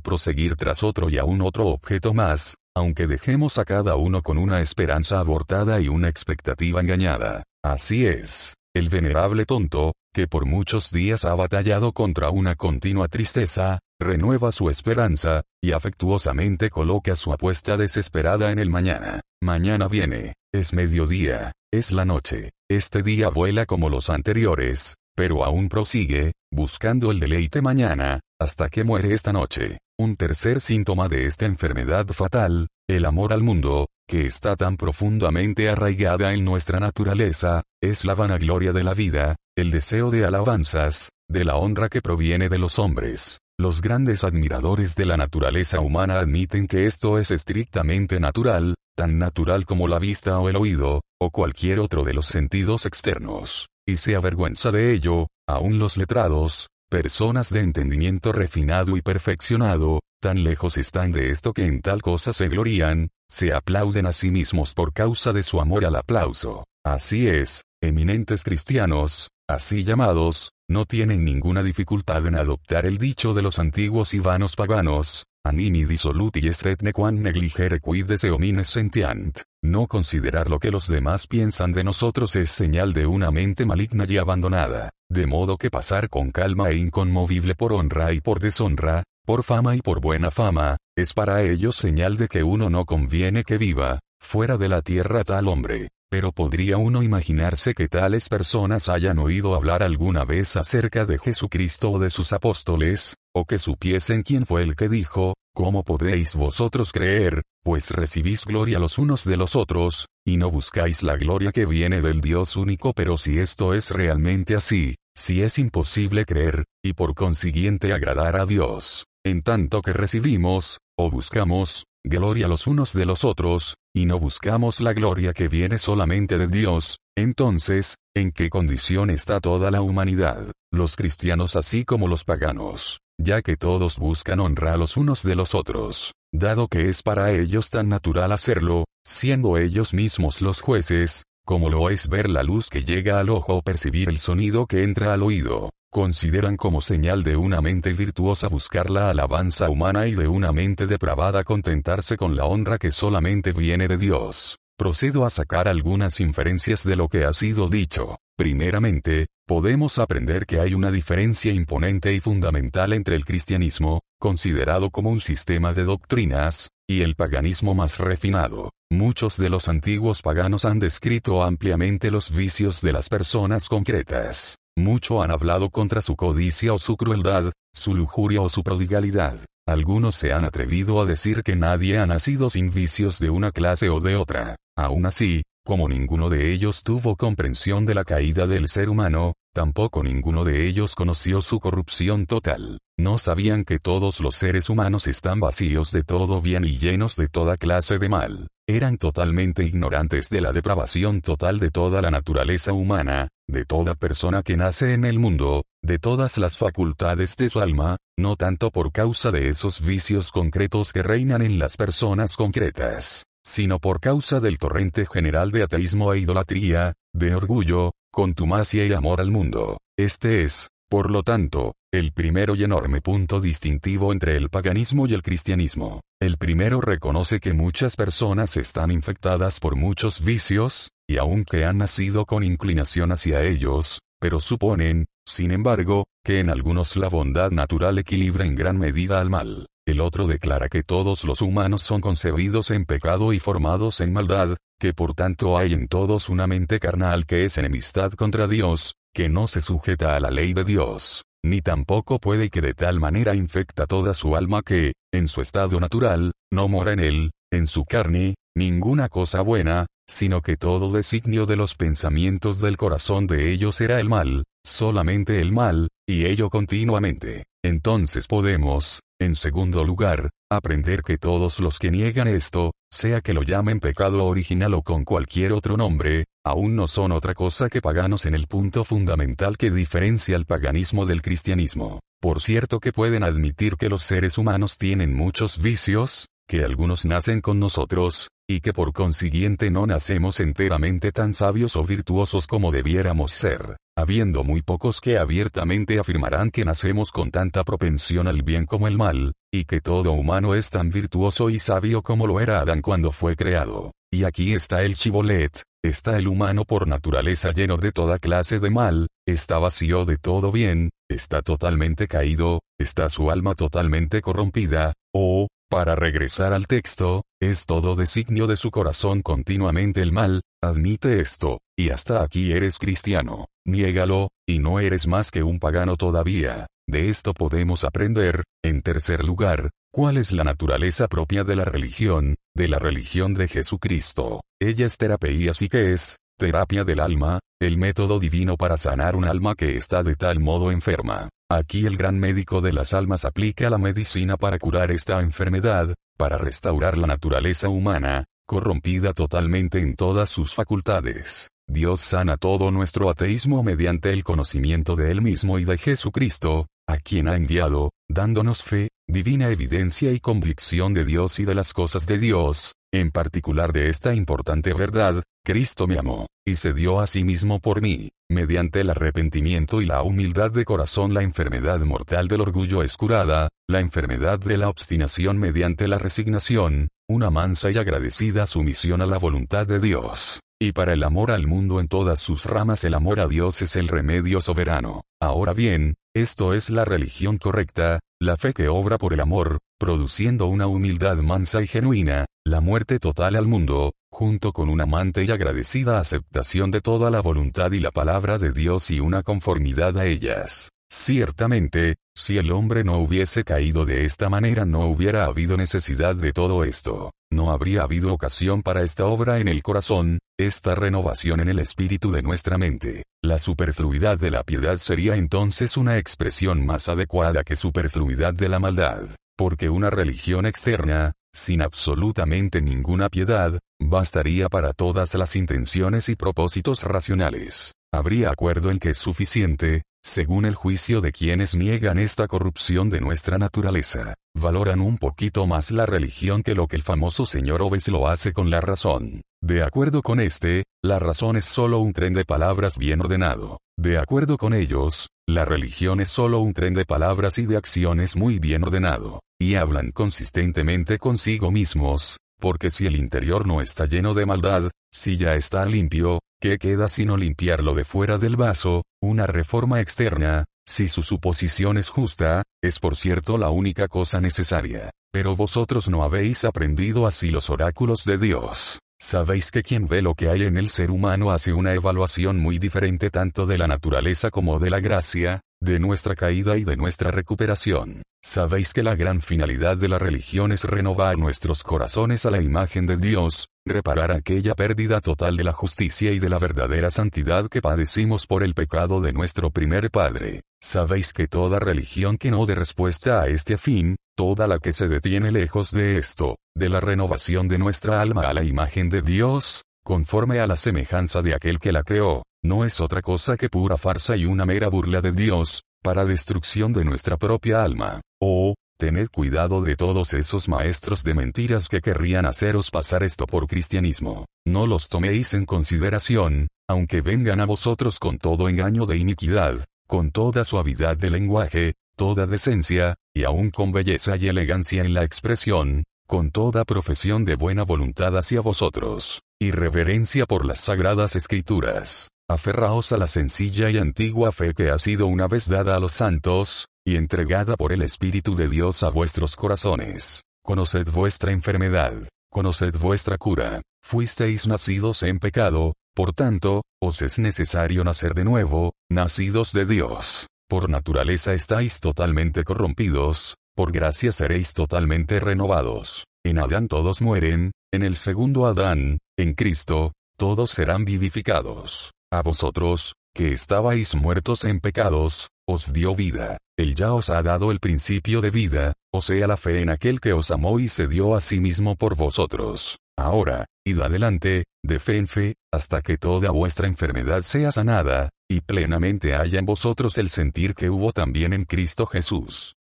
proseguir 0.00 0.56
tras 0.56 0.82
otro 0.82 1.08
y 1.08 1.18
aún 1.18 1.40
otro 1.40 1.68
objeto 1.68 2.14
más, 2.14 2.56
aunque 2.76 3.06
dejemos 3.06 3.56
a 3.56 3.64
cada 3.64 3.96
uno 3.96 4.20
con 4.20 4.36
una 4.36 4.60
esperanza 4.60 5.18
abortada 5.18 5.80
y 5.80 5.88
una 5.88 6.10
expectativa 6.10 6.82
engañada. 6.82 7.44
Así 7.64 8.06
es, 8.06 8.54
el 8.74 8.90
venerable 8.90 9.46
tonto, 9.46 9.94
que 10.14 10.28
por 10.28 10.44
muchos 10.44 10.90
días 10.90 11.24
ha 11.24 11.34
batallado 11.34 11.92
contra 11.92 12.28
una 12.28 12.54
continua 12.54 13.08
tristeza, 13.08 13.78
renueva 13.98 14.52
su 14.52 14.68
esperanza, 14.68 15.42
y 15.64 15.72
afectuosamente 15.72 16.68
coloca 16.68 17.16
su 17.16 17.32
apuesta 17.32 17.78
desesperada 17.78 18.52
en 18.52 18.58
el 18.58 18.68
mañana. 18.68 19.22
Mañana 19.42 19.88
viene, 19.88 20.34
es 20.52 20.74
mediodía, 20.74 21.52
es 21.72 21.92
la 21.92 22.04
noche, 22.04 22.50
este 22.70 23.02
día 23.02 23.30
vuela 23.30 23.64
como 23.64 23.88
los 23.88 24.10
anteriores, 24.10 24.96
pero 25.16 25.46
aún 25.46 25.70
prosigue, 25.70 26.32
buscando 26.52 27.10
el 27.10 27.20
deleite 27.20 27.62
mañana, 27.62 28.20
hasta 28.38 28.68
que 28.68 28.84
muere 28.84 29.12
esta 29.12 29.32
noche. 29.32 29.78
Un 29.98 30.16
tercer 30.16 30.60
síntoma 30.60 31.08
de 31.08 31.26
esta 31.26 31.46
enfermedad 31.46 32.06
fatal, 32.08 32.68
el 32.88 33.04
amor 33.06 33.32
al 33.32 33.42
mundo, 33.42 33.88
que 34.06 34.26
está 34.26 34.56
tan 34.56 34.76
profundamente 34.76 35.68
arraigada 35.68 36.32
en 36.32 36.44
nuestra 36.44 36.78
naturaleza, 36.78 37.62
es 37.82 38.04
la 38.04 38.14
vanagloria 38.14 38.72
de 38.72 38.84
la 38.84 38.94
vida, 38.94 39.36
el 39.56 39.70
deseo 39.70 40.10
de 40.10 40.24
alabanzas, 40.24 41.10
de 41.28 41.44
la 41.44 41.56
honra 41.56 41.88
que 41.88 42.02
proviene 42.02 42.48
de 42.48 42.58
los 42.58 42.78
hombres. 42.78 43.38
Los 43.58 43.80
grandes 43.80 44.22
admiradores 44.22 44.94
de 44.96 45.06
la 45.06 45.16
naturaleza 45.16 45.80
humana 45.80 46.18
admiten 46.18 46.66
que 46.66 46.84
esto 46.84 47.18
es 47.18 47.30
estrictamente 47.30 48.20
natural, 48.20 48.74
tan 48.94 49.18
natural 49.18 49.64
como 49.64 49.88
la 49.88 49.98
vista 49.98 50.38
o 50.38 50.50
el 50.50 50.56
oído, 50.56 51.00
o 51.18 51.30
cualquier 51.30 51.80
otro 51.80 52.04
de 52.04 52.12
los 52.12 52.26
sentidos 52.26 52.84
externos, 52.84 53.68
y 53.88 53.96
se 53.96 54.14
avergüenza 54.14 54.70
de 54.70 54.92
ello, 54.92 55.28
aun 55.48 55.78
los 55.78 55.96
letrados, 55.96 56.68
personas 57.02 57.50
de 57.50 57.60
entendimiento 57.60 58.32
refinado 58.32 58.96
y 58.96 59.02
perfeccionado, 59.02 60.00
tan 60.18 60.42
lejos 60.42 60.78
están 60.78 61.12
de 61.12 61.30
esto 61.30 61.52
que 61.52 61.66
en 61.66 61.82
tal 61.82 62.00
cosa 62.00 62.32
se 62.32 62.48
glorían, 62.48 63.10
se 63.28 63.52
aplauden 63.52 64.06
a 64.06 64.14
sí 64.14 64.30
mismos 64.30 64.72
por 64.72 64.94
causa 64.94 65.34
de 65.34 65.42
su 65.42 65.60
amor 65.60 65.84
al 65.84 65.96
aplauso. 65.96 66.64
Así 66.82 67.28
es, 67.28 67.64
eminentes 67.82 68.44
cristianos, 68.44 69.28
así 69.46 69.84
llamados, 69.84 70.52
no 70.70 70.86
tienen 70.86 71.22
ninguna 71.22 71.62
dificultad 71.62 72.26
en 72.26 72.36
adoptar 72.36 72.86
el 72.86 72.96
dicho 72.96 73.34
de 73.34 73.42
los 73.42 73.58
antiguos 73.58 74.14
y 74.14 74.20
vanos 74.20 74.56
paganos, 74.56 75.26
animi 75.44 75.84
dissoluti 75.84 76.48
est 76.48 76.80
nequam 76.80 77.20
negligere 77.20 77.78
quid 77.78 78.16
se 78.16 78.30
homines 78.30 78.68
sentiant. 78.68 79.42
No 79.62 79.86
considerar 79.86 80.48
lo 80.48 80.58
que 80.58 80.70
los 80.70 80.88
demás 80.88 81.26
piensan 81.26 81.72
de 81.72 81.84
nosotros 81.84 82.36
es 82.36 82.48
señal 82.48 82.94
de 82.94 83.06
una 83.06 83.30
mente 83.30 83.66
maligna 83.66 84.06
y 84.08 84.16
abandonada, 84.16 84.90
de 85.08 85.26
modo 85.26 85.56
que 85.56 85.70
pasar 85.70 86.08
con 86.08 86.30
calma 86.30 86.70
e 86.70 86.76
inconmovible 86.76 87.54
por 87.54 87.72
honra 87.72 88.12
y 88.12 88.20
por 88.20 88.40
deshonra, 88.40 89.04
por 89.24 89.42
fama 89.42 89.76
y 89.76 89.80
por 89.80 90.00
buena 90.00 90.30
fama, 90.30 90.76
es 90.96 91.12
para 91.12 91.42
ellos 91.42 91.76
señal 91.76 92.16
de 92.16 92.28
que 92.28 92.42
uno 92.42 92.70
no 92.70 92.84
conviene 92.84 93.44
que 93.44 93.58
viva, 93.58 94.00
fuera 94.20 94.56
de 94.56 94.68
la 94.68 94.82
tierra 94.82 95.24
tal 95.24 95.48
hombre. 95.48 95.88
Pero 96.08 96.30
podría 96.30 96.78
uno 96.78 97.02
imaginarse 97.02 97.74
que 97.74 97.88
tales 97.88 98.28
personas 98.28 98.88
hayan 98.88 99.18
oído 99.18 99.56
hablar 99.56 99.82
alguna 99.82 100.24
vez 100.24 100.56
acerca 100.56 101.04
de 101.04 101.18
Jesucristo 101.18 101.90
o 101.90 101.98
de 101.98 102.10
sus 102.10 102.32
apóstoles, 102.32 103.16
o 103.34 103.44
que 103.44 103.58
supiesen 103.58 104.22
quién 104.22 104.46
fue 104.46 104.62
el 104.62 104.76
que 104.76 104.88
dijo, 104.88 105.34
¿cómo 105.52 105.82
podéis 105.82 106.36
vosotros 106.36 106.92
creer, 106.92 107.42
pues 107.64 107.90
recibís 107.90 108.44
gloria 108.44 108.78
los 108.78 108.98
unos 108.98 109.24
de 109.24 109.36
los 109.36 109.56
otros, 109.56 110.06
y 110.26 110.36
no 110.36 110.50
buscáis 110.50 111.04
la 111.04 111.16
gloria 111.16 111.52
que 111.52 111.64
viene 111.64 112.02
del 112.02 112.20
Dios 112.20 112.56
único? 112.56 112.92
Pero 112.92 113.16
si 113.16 113.38
esto 113.38 113.72
es 113.72 113.92
realmente 113.92 114.56
así, 114.56 114.96
si 115.16 115.42
es 115.42 115.58
imposible 115.58 116.24
creer, 116.24 116.64
y 116.84 116.94
por 116.94 117.14
consiguiente 117.14 117.92
agradar 117.92 118.36
a 118.36 118.44
Dios, 118.44 119.06
en 119.24 119.40
tanto 119.42 119.82
que 119.82 119.92
recibimos, 119.92 120.78
o 120.98 121.10
buscamos, 121.10 121.86
gloria 122.04 122.48
los 122.48 122.66
unos 122.66 122.92
de 122.92 123.06
los 123.06 123.24
otros, 123.24 123.76
y 123.94 124.06
no 124.06 124.18
buscamos 124.18 124.80
la 124.80 124.92
gloria 124.92 125.32
que 125.32 125.48
viene 125.48 125.78
solamente 125.78 126.38
de 126.38 126.48
Dios, 126.48 126.98
entonces, 127.16 127.96
¿en 128.14 128.32
qué 128.32 128.50
condición 128.50 129.10
está 129.10 129.40
toda 129.40 129.70
la 129.70 129.80
humanidad, 129.80 130.50
los 130.72 130.96
cristianos 130.96 131.54
así 131.54 131.84
como 131.84 132.08
los 132.08 132.24
paganos? 132.24 133.00
Ya 133.18 133.42
que 133.42 133.56
todos 133.56 133.98
buscan 133.98 134.40
honrar 134.40 134.78
los 134.78 134.96
unos 134.96 135.22
de 135.22 135.36
los 135.36 135.54
otros, 135.54 136.12
dado 136.32 136.68
que 136.68 136.88
es 136.90 137.02
para 137.02 137.32
ellos 137.32 137.70
tan 137.70 137.88
natural 137.88 138.32
hacerlo, 138.32 138.84
siendo 139.06 139.56
ellos 139.56 139.94
mismos 139.94 140.42
los 140.42 140.60
jueces, 140.60 141.24
como 141.46 141.70
lo 141.70 141.88
es 141.90 142.08
ver 142.08 142.28
la 142.28 142.42
luz 142.42 142.68
que 142.68 142.82
llega 142.82 143.20
al 143.20 143.30
ojo 143.30 143.54
o 143.54 143.62
percibir 143.62 144.08
el 144.08 144.18
sonido 144.18 144.66
que 144.66 144.82
entra 144.82 145.14
al 145.14 145.22
oído 145.22 145.70
consideran 145.96 146.58
como 146.58 146.82
señal 146.82 147.22
de 147.22 147.38
una 147.38 147.62
mente 147.62 147.94
virtuosa 147.94 148.48
buscar 148.48 148.90
la 148.90 149.08
alabanza 149.08 149.70
humana 149.70 150.06
y 150.06 150.14
de 150.14 150.28
una 150.28 150.52
mente 150.52 150.86
depravada 150.86 151.42
contentarse 151.42 152.18
con 152.18 152.36
la 152.36 152.44
honra 152.44 152.76
que 152.76 152.92
solamente 152.92 153.52
viene 153.52 153.88
de 153.88 153.96
Dios. 153.96 154.58
Procedo 154.78 155.24
a 155.24 155.30
sacar 155.30 155.68
algunas 155.68 156.20
inferencias 156.20 156.84
de 156.84 156.96
lo 156.96 157.08
que 157.08 157.24
ha 157.24 157.32
sido 157.32 157.66
dicho. 157.68 158.18
Primeramente, 158.36 159.28
podemos 159.46 159.98
aprender 159.98 160.44
que 160.44 160.60
hay 160.60 160.74
una 160.74 160.90
diferencia 160.90 161.50
imponente 161.50 162.12
y 162.12 162.20
fundamental 162.20 162.92
entre 162.92 163.16
el 163.16 163.24
cristianismo, 163.24 164.02
considerado 164.20 164.90
como 164.90 165.08
un 165.08 165.20
sistema 165.20 165.72
de 165.72 165.84
doctrinas, 165.84 166.72
y 166.86 167.00
el 167.00 167.14
paganismo 167.14 167.74
más 167.74 167.98
refinado. 167.98 168.70
Muchos 168.90 169.38
de 169.38 169.48
los 169.48 169.68
antiguos 169.70 170.20
paganos 170.20 170.66
han 170.66 170.78
descrito 170.78 171.42
ampliamente 171.42 172.10
los 172.10 172.30
vicios 172.30 172.82
de 172.82 172.92
las 172.92 173.08
personas 173.08 173.70
concretas. 173.70 174.56
Mucho 174.76 175.22
han 175.22 175.30
hablado 175.30 175.70
contra 175.70 176.02
su 176.02 176.16
codicia 176.16 176.74
o 176.74 176.78
su 176.78 176.98
crueldad, 176.98 177.50
su 177.72 177.94
lujuria 177.94 178.42
o 178.42 178.50
su 178.50 178.62
prodigalidad. 178.62 179.38
Algunos 179.66 180.14
se 180.14 180.32
han 180.32 180.44
atrevido 180.44 181.00
a 181.00 181.06
decir 181.06 181.42
que 181.42 181.56
nadie 181.56 181.98
ha 181.98 182.06
nacido 182.06 182.50
sin 182.50 182.72
vicios 182.72 183.18
de 183.18 183.30
una 183.30 183.50
clase 183.50 183.90
o 183.90 183.98
de 183.98 184.14
otra. 184.14 184.54
Aún 184.76 185.06
así, 185.06 185.42
como 185.64 185.88
ninguno 185.88 186.30
de 186.30 186.52
ellos 186.52 186.84
tuvo 186.84 187.16
comprensión 187.16 187.84
de 187.84 187.94
la 187.94 188.04
caída 188.04 188.46
del 188.46 188.68
ser 188.68 188.88
humano, 188.88 189.32
tampoco 189.52 190.04
ninguno 190.04 190.44
de 190.44 190.68
ellos 190.68 190.94
conoció 190.94 191.40
su 191.40 191.58
corrupción 191.58 192.26
total. 192.26 192.78
No 192.96 193.18
sabían 193.18 193.64
que 193.64 193.80
todos 193.80 194.20
los 194.20 194.36
seres 194.36 194.70
humanos 194.70 195.08
están 195.08 195.40
vacíos 195.40 195.90
de 195.90 196.04
todo 196.04 196.40
bien 196.40 196.64
y 196.64 196.76
llenos 196.76 197.16
de 197.16 197.28
toda 197.28 197.56
clase 197.56 197.98
de 197.98 198.08
mal. 198.08 198.48
Eran 198.68 198.98
totalmente 198.98 199.62
ignorantes 199.62 200.28
de 200.28 200.40
la 200.40 200.52
depravación 200.52 201.20
total 201.20 201.60
de 201.60 201.70
toda 201.70 202.02
la 202.02 202.10
naturaleza 202.10 202.72
humana, 202.72 203.28
de 203.48 203.64
toda 203.64 203.94
persona 203.94 204.42
que 204.42 204.56
nace 204.56 204.92
en 204.92 205.04
el 205.04 205.20
mundo, 205.20 205.66
de 205.84 206.00
todas 206.00 206.36
las 206.36 206.58
facultades 206.58 207.36
de 207.36 207.48
su 207.48 207.60
alma, 207.60 207.96
no 208.18 208.34
tanto 208.34 208.72
por 208.72 208.90
causa 208.90 209.30
de 209.30 209.50
esos 209.50 209.84
vicios 209.84 210.32
concretos 210.32 210.92
que 210.92 211.04
reinan 211.04 211.42
en 211.42 211.60
las 211.60 211.76
personas 211.76 212.34
concretas, 212.34 213.22
sino 213.44 213.78
por 213.78 214.00
causa 214.00 214.40
del 214.40 214.58
torrente 214.58 215.06
general 215.06 215.52
de 215.52 215.62
ateísmo 215.62 216.12
e 216.12 216.18
idolatría, 216.18 216.94
de 217.14 217.36
orgullo, 217.36 217.92
contumacia 218.10 218.84
y 218.84 218.92
amor 218.92 219.20
al 219.20 219.30
mundo. 219.30 219.78
Este 219.96 220.42
es, 220.42 220.70
por 220.88 221.10
lo 221.10 221.22
tanto, 221.22 221.74
el 221.92 222.12
primero 222.12 222.54
y 222.54 222.62
enorme 222.62 223.00
punto 223.00 223.40
distintivo 223.40 224.12
entre 224.12 224.36
el 224.36 224.50
paganismo 224.50 225.06
y 225.06 225.14
el 225.14 225.22
cristianismo. 225.22 226.02
El 226.20 226.36
primero 226.36 226.80
reconoce 226.80 227.40
que 227.40 227.52
muchas 227.52 227.96
personas 227.96 228.56
están 228.56 228.90
infectadas 228.90 229.58
por 229.58 229.76
muchos 229.76 230.22
vicios, 230.22 230.90
y 231.08 231.16
aunque 231.16 231.64
han 231.64 231.78
nacido 231.78 232.24
con 232.24 232.44
inclinación 232.44 233.12
hacia 233.12 233.42
ellos, 233.42 234.00
pero 234.20 234.40
suponen, 234.40 235.06
sin 235.26 235.50
embargo, 235.50 236.06
que 236.24 236.40
en 236.40 236.50
algunos 236.50 236.96
la 236.96 237.08
bondad 237.08 237.50
natural 237.50 237.98
equilibra 237.98 238.46
en 238.46 238.54
gran 238.54 238.78
medida 238.78 239.20
al 239.20 239.30
mal. 239.30 239.66
El 239.86 240.00
otro 240.00 240.26
declara 240.26 240.68
que 240.68 240.82
todos 240.82 241.24
los 241.24 241.42
humanos 241.42 241.82
son 241.82 242.00
concebidos 242.00 242.70
en 242.72 242.86
pecado 242.86 243.32
y 243.32 243.38
formados 243.38 244.00
en 244.00 244.12
maldad, 244.12 244.56
que 244.80 244.92
por 244.92 245.14
tanto 245.14 245.56
hay 245.56 245.72
en 245.72 245.88
todos 245.88 246.28
una 246.28 246.46
mente 246.46 246.80
carnal 246.80 247.24
que 247.24 247.44
es 247.44 247.56
enemistad 247.56 248.12
contra 248.12 248.48
Dios, 248.48 248.96
que 249.16 249.30
no 249.30 249.46
se 249.46 249.62
sujeta 249.62 250.14
a 250.14 250.20
la 250.20 250.30
ley 250.30 250.52
de 250.52 250.62
Dios, 250.62 251.22
ni 251.42 251.62
tampoco 251.62 252.18
puede 252.18 252.50
que 252.50 252.60
de 252.60 252.74
tal 252.74 253.00
manera 253.00 253.34
infecta 253.34 253.86
toda 253.86 254.12
su 254.12 254.36
alma 254.36 254.60
que, 254.60 254.92
en 255.10 255.26
su 255.26 255.40
estado 255.40 255.80
natural, 255.80 256.32
no 256.52 256.68
mora 256.68 256.92
en 256.92 257.00
él, 257.00 257.30
en 257.50 257.66
su 257.66 257.86
carne, 257.86 258.34
ninguna 258.54 259.08
cosa 259.08 259.40
buena, 259.40 259.86
sino 260.06 260.42
que 260.42 260.58
todo 260.58 260.92
designio 260.92 261.46
de 261.46 261.56
los 261.56 261.76
pensamientos 261.76 262.60
del 262.60 262.76
corazón 262.76 263.26
de 263.26 263.52
ellos 263.52 263.80
era 263.80 264.00
el 264.00 264.10
mal, 264.10 264.44
solamente 264.66 265.40
el 265.40 265.50
mal, 265.50 265.88
y 266.06 266.26
ello 266.26 266.50
continuamente. 266.50 267.46
Entonces 267.64 268.26
podemos, 268.26 269.00
en 269.18 269.34
segundo 269.34 269.82
lugar, 269.82 270.30
aprender 270.50 271.02
que 271.02 271.16
todos 271.16 271.60
los 271.60 271.78
que 271.78 271.90
niegan 271.90 272.28
esto, 272.28 272.72
sea 272.90 273.22
que 273.22 273.32
lo 273.32 273.42
llamen 273.42 273.80
pecado 273.80 274.24
original 274.26 274.74
o 274.74 274.82
con 274.82 275.04
cualquier 275.04 275.52
otro 275.52 275.76
nombre, 275.76 276.24
aún 276.44 276.76
no 276.76 276.86
son 276.86 277.12
otra 277.12 277.34
cosa 277.34 277.70
que 277.70 277.80
paganos 277.80 278.26
en 278.26 278.34
el 278.34 278.46
punto 278.46 278.84
fundamental 278.84 279.56
que 279.56 279.70
diferencia 279.70 280.36
el 280.36 280.44
paganismo 280.44 281.06
del 281.06 281.22
cristianismo. 281.22 282.00
Por 282.20 282.42
cierto 282.42 282.78
que 282.78 282.92
pueden 282.92 283.22
admitir 283.22 283.76
que 283.76 283.88
los 283.88 284.02
seres 284.02 284.36
humanos 284.36 284.76
tienen 284.76 285.14
muchos 285.14 285.60
vicios, 285.62 286.28
que 286.46 286.62
algunos 286.62 287.06
nacen 287.06 287.40
con 287.40 287.58
nosotros, 287.58 288.28
y 288.48 288.60
que 288.60 288.72
por 288.72 288.92
consiguiente 288.92 289.70
no 289.70 289.86
nacemos 289.86 290.40
enteramente 290.40 291.10
tan 291.10 291.34
sabios 291.34 291.74
o 291.76 291.84
virtuosos 291.84 292.46
como 292.46 292.70
debiéramos 292.70 293.32
ser, 293.32 293.76
habiendo 293.96 294.44
muy 294.44 294.60
pocos 294.60 295.00
que 295.00 295.16
abiertamente 295.16 295.98
afirmarán 295.98 296.50
que 296.50 296.64
nacemos 296.66 297.10
con 297.10 297.30
tanta 297.30 297.64
propensión 297.64 298.28
al 298.28 298.42
bien 298.42 298.66
como 298.66 298.88
el 298.88 298.98
mal, 298.98 299.32
y 299.52 299.64
que 299.64 299.80
todo 299.80 300.12
humano 300.12 300.54
es 300.54 300.68
tan 300.68 300.90
virtuoso 300.90 301.48
y 301.48 301.58
sabio 301.58 302.02
como 302.02 302.26
lo 302.26 302.40
era 302.40 302.60
Adán 302.60 302.82
cuando 302.82 303.10
fue 303.10 303.36
creado. 303.36 303.92
Y 304.12 304.24
aquí 304.24 304.52
está 304.52 304.82
el 304.82 304.96
chivolet, 304.96 305.62
está 305.82 306.18
el 306.18 306.28
humano 306.28 306.64
por 306.64 306.86
naturaleza 306.86 307.52
lleno 307.52 307.78
de 307.78 307.90
toda 307.90 308.18
clase 308.18 308.60
de 308.60 308.70
mal, 308.70 309.08
está 309.26 309.58
vacío 309.58 310.04
de 310.04 310.18
todo 310.18 310.52
bien, 310.52 310.90
está 311.08 311.40
totalmente 311.40 312.06
caído, 312.06 312.60
está 312.78 313.08
su 313.08 313.30
alma 313.30 313.54
totalmente 313.54 314.20
corrompida, 314.20 314.92
o, 315.14 315.48
para 315.70 315.96
regresar 315.96 316.52
al 316.52 316.66
texto, 316.66 317.24
es 317.40 317.64
todo 317.64 317.96
designio 317.96 318.46
de 318.46 318.56
su 318.56 318.70
corazón 318.70 319.22
continuamente 319.22 320.02
el 320.02 320.12
mal, 320.12 320.42
admite 320.62 321.20
esto, 321.20 321.58
y 321.76 321.90
hasta 321.90 322.22
aquí 322.22 322.52
eres 322.52 322.78
cristiano, 322.78 323.46
niégalo, 323.66 324.30
y 324.48 324.58
no 324.58 324.80
eres 324.80 325.06
más 325.06 325.30
que 325.30 325.42
un 325.42 325.58
pagano 325.58 325.96
todavía. 325.96 326.66
De 326.88 327.08
esto 327.08 327.34
podemos 327.34 327.84
aprender, 327.84 328.44
en 328.64 328.80
tercer 328.80 329.24
lugar, 329.24 329.70
cuál 329.92 330.16
es 330.16 330.32
la 330.32 330.44
naturaleza 330.44 331.08
propia 331.08 331.42
de 331.44 331.56
la 331.56 331.64
religión, 331.64 332.36
de 332.54 332.68
la 332.68 332.78
religión 332.78 333.34
de 333.34 333.48
Jesucristo. 333.48 334.42
Ella 334.60 334.86
es 334.86 334.96
terapia 334.96 335.50
así 335.50 335.68
que 335.68 335.92
es, 335.92 336.16
terapia 336.38 336.84
del 336.84 337.00
alma, 337.00 337.40
el 337.60 337.76
método 337.76 338.18
divino 338.18 338.56
para 338.56 338.76
sanar 338.76 339.16
un 339.16 339.24
alma 339.24 339.54
que 339.54 339.76
está 339.76 340.02
de 340.02 340.14
tal 340.14 340.38
modo 340.40 340.70
enferma. 340.70 341.28
Aquí 341.50 341.86
el 341.86 341.96
gran 341.96 342.18
médico 342.18 342.60
de 342.60 342.72
las 342.72 342.94
almas 342.94 343.24
aplica 343.24 343.70
la 343.70 343.78
medicina 343.78 344.36
para 344.36 344.58
curar 344.58 344.90
esta 344.90 345.20
enfermedad, 345.20 345.94
para 346.16 346.38
restaurar 346.38 346.98
la 346.98 347.06
naturaleza 347.06 347.68
humana, 347.68 348.24
corrompida 348.46 349.12
totalmente 349.12 349.78
en 349.78 349.94
todas 349.96 350.28
sus 350.28 350.54
facultades. 350.54 351.48
Dios 351.68 352.00
sana 352.00 352.36
todo 352.36 352.70
nuestro 352.70 353.10
ateísmo 353.10 353.62
mediante 353.62 354.12
el 354.12 354.22
conocimiento 354.22 354.94
de 354.94 355.10
Él 355.10 355.20
mismo 355.20 355.58
y 355.58 355.64
de 355.64 355.76
Jesucristo, 355.76 356.68
a 356.88 356.98
quien 356.98 357.26
ha 357.26 357.34
enviado, 357.34 357.90
dándonos 358.08 358.62
fe, 358.62 358.88
divina 359.08 359.50
evidencia 359.50 360.12
y 360.12 360.20
convicción 360.20 360.94
de 360.94 361.04
Dios 361.04 361.40
y 361.40 361.44
de 361.44 361.56
las 361.56 361.72
cosas 361.72 362.06
de 362.06 362.18
Dios, 362.18 362.74
en 362.92 363.10
particular 363.10 363.72
de 363.72 363.88
esta 363.88 364.14
importante 364.14 364.72
verdad, 364.74 365.22
Cristo 365.44 365.86
me 365.86 365.98
amó, 365.98 366.26
y 366.46 366.54
se 366.54 366.72
dio 366.72 367.00
a 367.00 367.06
sí 367.06 367.24
mismo 367.24 367.60
por 367.60 367.82
mí. 367.82 368.10
Mediante 368.30 368.80
el 368.80 368.90
arrepentimiento 368.90 369.82
y 369.82 369.86
la 369.86 370.02
humildad 370.02 370.50
de 370.52 370.64
corazón 370.64 371.14
la 371.14 371.22
enfermedad 371.22 371.80
mortal 371.80 372.28
del 372.28 372.40
orgullo 372.40 372.82
es 372.82 372.96
curada, 372.96 373.48
la 373.68 373.80
enfermedad 373.80 374.38
de 374.38 374.56
la 374.56 374.68
obstinación 374.68 375.38
mediante 375.38 375.88
la 375.88 375.98
resignación, 375.98 376.88
una 377.08 377.30
mansa 377.30 377.70
y 377.70 377.78
agradecida 377.78 378.46
sumisión 378.46 379.02
a 379.02 379.06
la 379.06 379.18
voluntad 379.18 379.66
de 379.66 379.78
Dios. 379.80 380.40
Y 380.58 380.72
para 380.72 380.94
el 380.94 381.04
amor 381.04 381.32
al 381.32 381.46
mundo 381.46 381.80
en 381.80 381.88
todas 381.88 382.18
sus 382.18 382.46
ramas 382.46 382.82
el 382.84 382.94
amor 382.94 383.20
a 383.20 383.28
Dios 383.28 383.60
es 383.60 383.76
el 383.76 383.88
remedio 383.88 384.40
soberano. 384.40 385.02
Ahora 385.20 385.52
bien, 385.52 385.96
esto 386.14 386.54
es 386.54 386.70
la 386.70 386.86
religión 386.86 387.36
correcta, 387.36 388.00
la 388.18 388.38
fe 388.38 388.54
que 388.54 388.68
obra 388.68 388.96
por 388.96 389.12
el 389.12 389.20
amor, 389.20 389.58
produciendo 389.78 390.46
una 390.46 390.66
humildad 390.66 391.18
mansa 391.18 391.60
y 391.62 391.66
genuina, 391.66 392.24
la 392.42 392.62
muerte 392.62 392.98
total 392.98 393.36
al 393.36 393.46
mundo, 393.46 393.92
junto 394.10 394.54
con 394.54 394.70
una 394.70 394.84
amante 394.84 395.24
y 395.24 395.30
agradecida 395.30 395.98
aceptación 395.98 396.70
de 396.70 396.80
toda 396.80 397.10
la 397.10 397.20
voluntad 397.20 397.72
y 397.72 397.80
la 397.80 397.90
palabra 397.90 398.38
de 398.38 398.50
Dios 398.50 398.90
y 398.90 398.98
una 398.98 399.22
conformidad 399.22 399.98
a 399.98 400.06
ellas. 400.06 400.70
Ciertamente, 400.90 401.96
si 402.14 402.38
el 402.38 402.50
hombre 402.50 402.82
no 402.82 402.98
hubiese 402.98 403.44
caído 403.44 403.84
de 403.84 404.06
esta 404.06 404.30
manera 404.30 404.64
no 404.64 404.86
hubiera 404.86 405.26
habido 405.26 405.58
necesidad 405.58 406.14
de 406.14 406.32
todo 406.32 406.64
esto, 406.64 407.12
no 407.30 407.50
habría 407.50 407.82
habido 407.82 408.12
ocasión 408.12 408.62
para 408.62 408.82
esta 408.82 409.06
obra 409.06 409.38
en 409.38 409.48
el 409.48 409.62
corazón, 409.62 410.18
esta 410.38 410.74
renovación 410.74 411.40
en 411.40 411.48
el 411.48 411.58
espíritu 411.58 412.10
de 412.10 412.22
nuestra 412.22 412.58
mente. 412.58 413.02
La 413.22 413.38
superfluidad 413.38 414.18
de 414.18 414.30
la 414.30 414.44
piedad 414.44 414.76
sería 414.76 415.16
entonces 415.16 415.76
una 415.76 415.98
expresión 415.98 416.64
más 416.64 416.88
adecuada 416.88 417.42
que 417.42 417.56
superfluidad 417.56 418.34
de 418.34 418.48
la 418.48 418.58
maldad, 418.58 419.08
porque 419.36 419.68
una 419.68 419.90
religión 419.90 420.46
externa, 420.46 421.14
sin 421.34 421.62
absolutamente 421.62 422.62
ninguna 422.62 423.08
piedad, 423.08 423.58
bastaría 423.80 424.48
para 424.48 424.72
todas 424.72 425.14
las 425.14 425.36
intenciones 425.36 426.08
y 426.08 426.16
propósitos 426.16 426.84
racionales. 426.84 427.72
Habría 427.92 428.30
acuerdo 428.30 428.70
en 428.70 428.78
que 428.78 428.90
es 428.90 428.98
suficiente, 428.98 429.82
según 430.06 430.44
el 430.44 430.54
juicio 430.54 431.00
de 431.00 431.10
quienes 431.10 431.56
niegan 431.56 431.98
esta 431.98 432.28
corrupción 432.28 432.90
de 432.90 433.00
nuestra 433.00 433.38
naturaleza, 433.38 434.14
valoran 434.36 434.80
un 434.80 434.98
poquito 434.98 435.48
más 435.48 435.72
la 435.72 435.84
religión 435.84 436.44
que 436.44 436.54
lo 436.54 436.68
que 436.68 436.76
el 436.76 436.82
famoso 436.82 437.26
señor 437.26 437.60
Oves 437.60 437.88
lo 437.88 438.06
hace 438.06 438.32
con 438.32 438.48
la 438.48 438.60
razón. 438.60 439.22
De 439.42 439.64
acuerdo 439.64 440.02
con 440.02 440.20
este, 440.20 440.62
la 440.80 441.00
razón 441.00 441.36
es 441.36 441.44
solo 441.44 441.80
un 441.80 441.92
tren 441.92 442.12
de 442.12 442.24
palabras 442.24 442.78
bien 442.78 443.00
ordenado. 443.00 443.58
De 443.76 443.98
acuerdo 443.98 444.38
con 444.38 444.54
ellos, 444.54 445.08
la 445.28 445.44
religión 445.44 446.00
es 446.00 446.08
solo 446.08 446.38
un 446.38 446.54
tren 446.54 446.72
de 446.72 446.84
palabras 446.84 447.36
y 447.38 447.46
de 447.46 447.56
acciones 447.56 448.14
muy 448.14 448.38
bien 448.38 448.62
ordenado, 448.62 449.22
y 449.40 449.56
hablan 449.56 449.90
consistentemente 449.90 450.98
consigo 450.98 451.50
mismos, 451.50 452.18
porque 452.38 452.70
si 452.70 452.86
el 452.86 452.94
interior 452.94 453.44
no 453.44 453.60
está 453.60 453.86
lleno 453.86 454.14
de 454.14 454.24
maldad, 454.24 454.70
si 454.92 455.16
ya 455.16 455.34
está 455.34 455.66
limpio, 455.66 456.20
¿qué 456.40 456.58
queda 456.58 456.88
sino 456.88 457.16
limpiarlo 457.16 457.74
de 457.74 457.84
fuera 457.84 458.18
del 458.18 458.36
vaso? 458.36 458.82
Una 459.02 459.26
reforma 459.26 459.80
externa, 459.80 460.44
si 460.66 460.88
su 460.88 461.02
suposición 461.02 461.78
es 461.78 461.88
justa, 461.88 462.42
es 462.62 462.78
por 462.80 462.96
cierto 462.96 463.38
la 463.38 463.50
única 463.50 463.88
cosa 463.88 464.20
necesaria. 464.20 464.90
Pero 465.12 465.36
vosotros 465.36 465.88
no 465.88 466.02
habéis 466.02 466.44
aprendido 466.44 467.06
así 467.06 467.30
los 467.30 467.50
oráculos 467.50 468.04
de 468.04 468.18
Dios. 468.18 468.80
Sabéis 469.00 469.50
que 469.50 469.62
quien 469.62 469.86
ve 469.86 470.02
lo 470.02 470.14
que 470.14 470.28
hay 470.28 470.44
en 470.44 470.56
el 470.56 470.70
ser 470.70 470.90
humano 470.90 471.30
hace 471.30 471.52
una 471.52 471.74
evaluación 471.74 472.38
muy 472.38 472.58
diferente 472.58 473.10
tanto 473.10 473.44
de 473.44 473.58
la 473.58 473.66
naturaleza 473.66 474.30
como 474.30 474.58
de 474.58 474.70
la 474.70 474.80
gracia, 474.80 475.42
de 475.60 475.78
nuestra 475.78 476.14
caída 476.14 476.56
y 476.56 476.64
de 476.64 476.76
nuestra 476.76 477.10
recuperación. 477.10 478.02
Sabéis 478.22 478.72
que 478.72 478.82
la 478.82 478.96
gran 478.96 479.20
finalidad 479.20 479.76
de 479.76 479.88
la 479.88 479.98
religión 479.98 480.50
es 480.52 480.64
renovar 480.64 481.16
nuestros 481.16 481.62
corazones 481.62 482.26
a 482.26 482.30
la 482.30 482.42
imagen 482.42 482.84
de 482.84 482.96
Dios, 482.96 483.48
reparar 483.64 484.10
aquella 484.10 484.54
pérdida 484.54 485.00
total 485.00 485.36
de 485.36 485.44
la 485.44 485.52
justicia 485.52 486.10
y 486.12 486.18
de 486.18 486.28
la 486.28 486.38
verdadera 486.38 486.90
santidad 486.90 487.48
que 487.48 487.62
padecimos 487.62 488.26
por 488.26 488.42
el 488.42 488.54
pecado 488.54 489.00
de 489.00 489.12
nuestro 489.12 489.50
primer 489.50 489.90
padre. 489.90 490.42
Sabéis 490.60 491.12
que 491.12 491.28
toda 491.28 491.60
religión 491.60 492.16
que 492.18 492.30
no 492.30 492.44
dé 492.46 492.56
respuesta 492.56 493.22
a 493.22 493.28
este 493.28 493.58
fin, 493.58 493.96
toda 494.16 494.48
la 494.48 494.58
que 494.58 494.72
se 494.72 494.88
detiene 494.88 495.30
lejos 495.30 495.70
de 495.70 495.98
esto, 495.98 496.36
de 496.56 496.68
la 496.68 496.80
renovación 496.80 497.46
de 497.46 497.58
nuestra 497.58 498.00
alma 498.00 498.28
a 498.28 498.34
la 498.34 498.42
imagen 498.42 498.88
de 498.88 499.02
Dios, 499.02 499.62
conforme 499.84 500.40
a 500.40 500.48
la 500.48 500.56
semejanza 500.56 501.22
de 501.22 501.34
aquel 501.34 501.60
que 501.60 501.70
la 501.70 501.84
creó, 501.84 502.24
no 502.46 502.64
es 502.64 502.80
otra 502.80 503.02
cosa 503.02 503.36
que 503.36 503.48
pura 503.48 503.76
farsa 503.76 504.16
y 504.16 504.24
una 504.24 504.46
mera 504.46 504.68
burla 504.68 505.00
de 505.00 505.12
Dios, 505.12 505.62
para 505.82 506.04
destrucción 506.04 506.72
de 506.72 506.84
nuestra 506.84 507.16
propia 507.16 507.62
alma. 507.62 508.00
Oh, 508.20 508.54
tened 508.78 509.08
cuidado 509.08 509.62
de 509.62 509.76
todos 509.76 510.14
esos 510.14 510.48
maestros 510.48 511.02
de 511.04 511.14
mentiras 511.14 511.68
que 511.68 511.80
querrían 511.80 512.26
haceros 512.26 512.70
pasar 512.70 513.02
esto 513.02 513.26
por 513.26 513.46
cristianismo. 513.46 514.26
No 514.46 514.66
los 514.66 514.88
toméis 514.88 515.34
en 515.34 515.44
consideración, 515.44 516.48
aunque 516.68 517.00
vengan 517.00 517.40
a 517.40 517.46
vosotros 517.46 517.98
con 517.98 518.18
todo 518.18 518.48
engaño 518.48 518.86
de 518.86 518.96
iniquidad, 518.96 519.64
con 519.86 520.10
toda 520.10 520.44
suavidad 520.44 520.96
de 520.96 521.10
lenguaje, 521.10 521.74
toda 521.96 522.26
decencia, 522.26 522.96
y 523.14 523.24
aún 523.24 523.50
con 523.50 523.72
belleza 523.72 524.16
y 524.16 524.28
elegancia 524.28 524.82
en 524.82 524.94
la 524.94 525.04
expresión, 525.04 525.84
con 526.06 526.30
toda 526.30 526.64
profesión 526.64 527.24
de 527.24 527.36
buena 527.36 527.64
voluntad 527.64 528.16
hacia 528.16 528.40
vosotros, 528.40 529.22
y 529.40 529.50
reverencia 529.50 530.26
por 530.26 530.44
las 530.44 530.60
sagradas 530.60 531.16
escrituras. 531.16 532.10
Aferraos 532.28 532.90
a 532.90 532.96
la 532.96 533.06
sencilla 533.06 533.70
y 533.70 533.78
antigua 533.78 534.32
fe 534.32 534.52
que 534.52 534.70
ha 534.70 534.78
sido 534.78 535.06
una 535.06 535.28
vez 535.28 535.48
dada 535.48 535.76
a 535.76 535.78
los 535.78 535.92
santos, 535.92 536.66
y 536.84 536.96
entregada 536.96 537.56
por 537.56 537.72
el 537.72 537.82
Espíritu 537.82 538.34
de 538.34 538.48
Dios 538.48 538.82
a 538.82 538.90
vuestros 538.90 539.36
corazones. 539.36 540.22
Conoced 540.42 540.88
vuestra 540.90 541.30
enfermedad, 541.30 541.94
conoced 542.28 542.74
vuestra 542.78 543.16
cura, 543.16 543.62
fuisteis 543.80 544.48
nacidos 544.48 545.04
en 545.04 545.20
pecado, 545.20 545.74
por 545.94 546.12
tanto, 546.12 546.62
os 546.82 547.00
es 547.00 547.20
necesario 547.20 547.84
nacer 547.84 548.12
de 548.12 548.24
nuevo, 548.24 548.72
nacidos 548.90 549.52
de 549.52 549.64
Dios. 549.64 550.26
Por 550.48 550.68
naturaleza 550.68 551.32
estáis 551.32 551.78
totalmente 551.78 552.42
corrompidos, 552.42 553.36
por 553.54 553.70
gracia 553.70 554.10
seréis 554.10 554.52
totalmente 554.52 555.20
renovados. 555.20 556.06
En 556.24 556.40
Adán 556.40 556.66
todos 556.66 557.02
mueren, 557.02 557.52
en 557.72 557.84
el 557.84 557.94
segundo 557.94 558.46
Adán, 558.46 558.98
en 559.16 559.34
Cristo, 559.34 559.92
todos 560.18 560.50
serán 560.50 560.84
vivificados. 560.84 561.92
A 562.12 562.22
vosotros, 562.22 562.94
que 563.14 563.32
estabais 563.32 563.94
muertos 563.94 564.44
en 564.44 564.60
pecados, 564.60 565.28
os 565.48 565.72
dio 565.72 565.94
vida. 565.94 566.38
Él 566.56 566.74
ya 566.74 566.94
os 566.94 567.10
ha 567.10 567.22
dado 567.22 567.50
el 567.50 567.60
principio 567.60 568.20
de 568.20 568.30
vida, 568.30 568.72
o 568.92 569.00
sea 569.00 569.26
la 569.26 569.36
fe 569.36 569.60
en 569.60 569.70
aquel 569.70 570.00
que 570.00 570.12
os 570.12 570.30
amó 570.30 570.58
y 570.60 570.68
se 570.68 570.86
dio 570.86 571.14
a 571.14 571.20
sí 571.20 571.40
mismo 571.40 571.76
por 571.76 571.96
vosotros. 571.96 572.78
Ahora, 572.98 573.46
id 573.64 573.80
adelante, 573.80 574.44
de 574.64 574.78
fe 574.78 574.98
en 574.98 575.06
fe, 575.06 575.34
hasta 575.52 575.82
que 575.82 575.98
toda 575.98 576.30
vuestra 576.30 576.66
enfermedad 576.66 577.20
sea 577.20 577.52
sanada, 577.52 578.10
y 578.30 578.40
plenamente 578.40 579.14
haya 579.14 579.38
en 579.38 579.46
vosotros 579.46 579.98
el 579.98 580.08
sentir 580.08 580.54
que 580.54 580.70
hubo 580.70 580.92
también 580.92 581.32
en 581.32 581.44
Cristo 581.44 581.86
Jesús. 581.86 582.55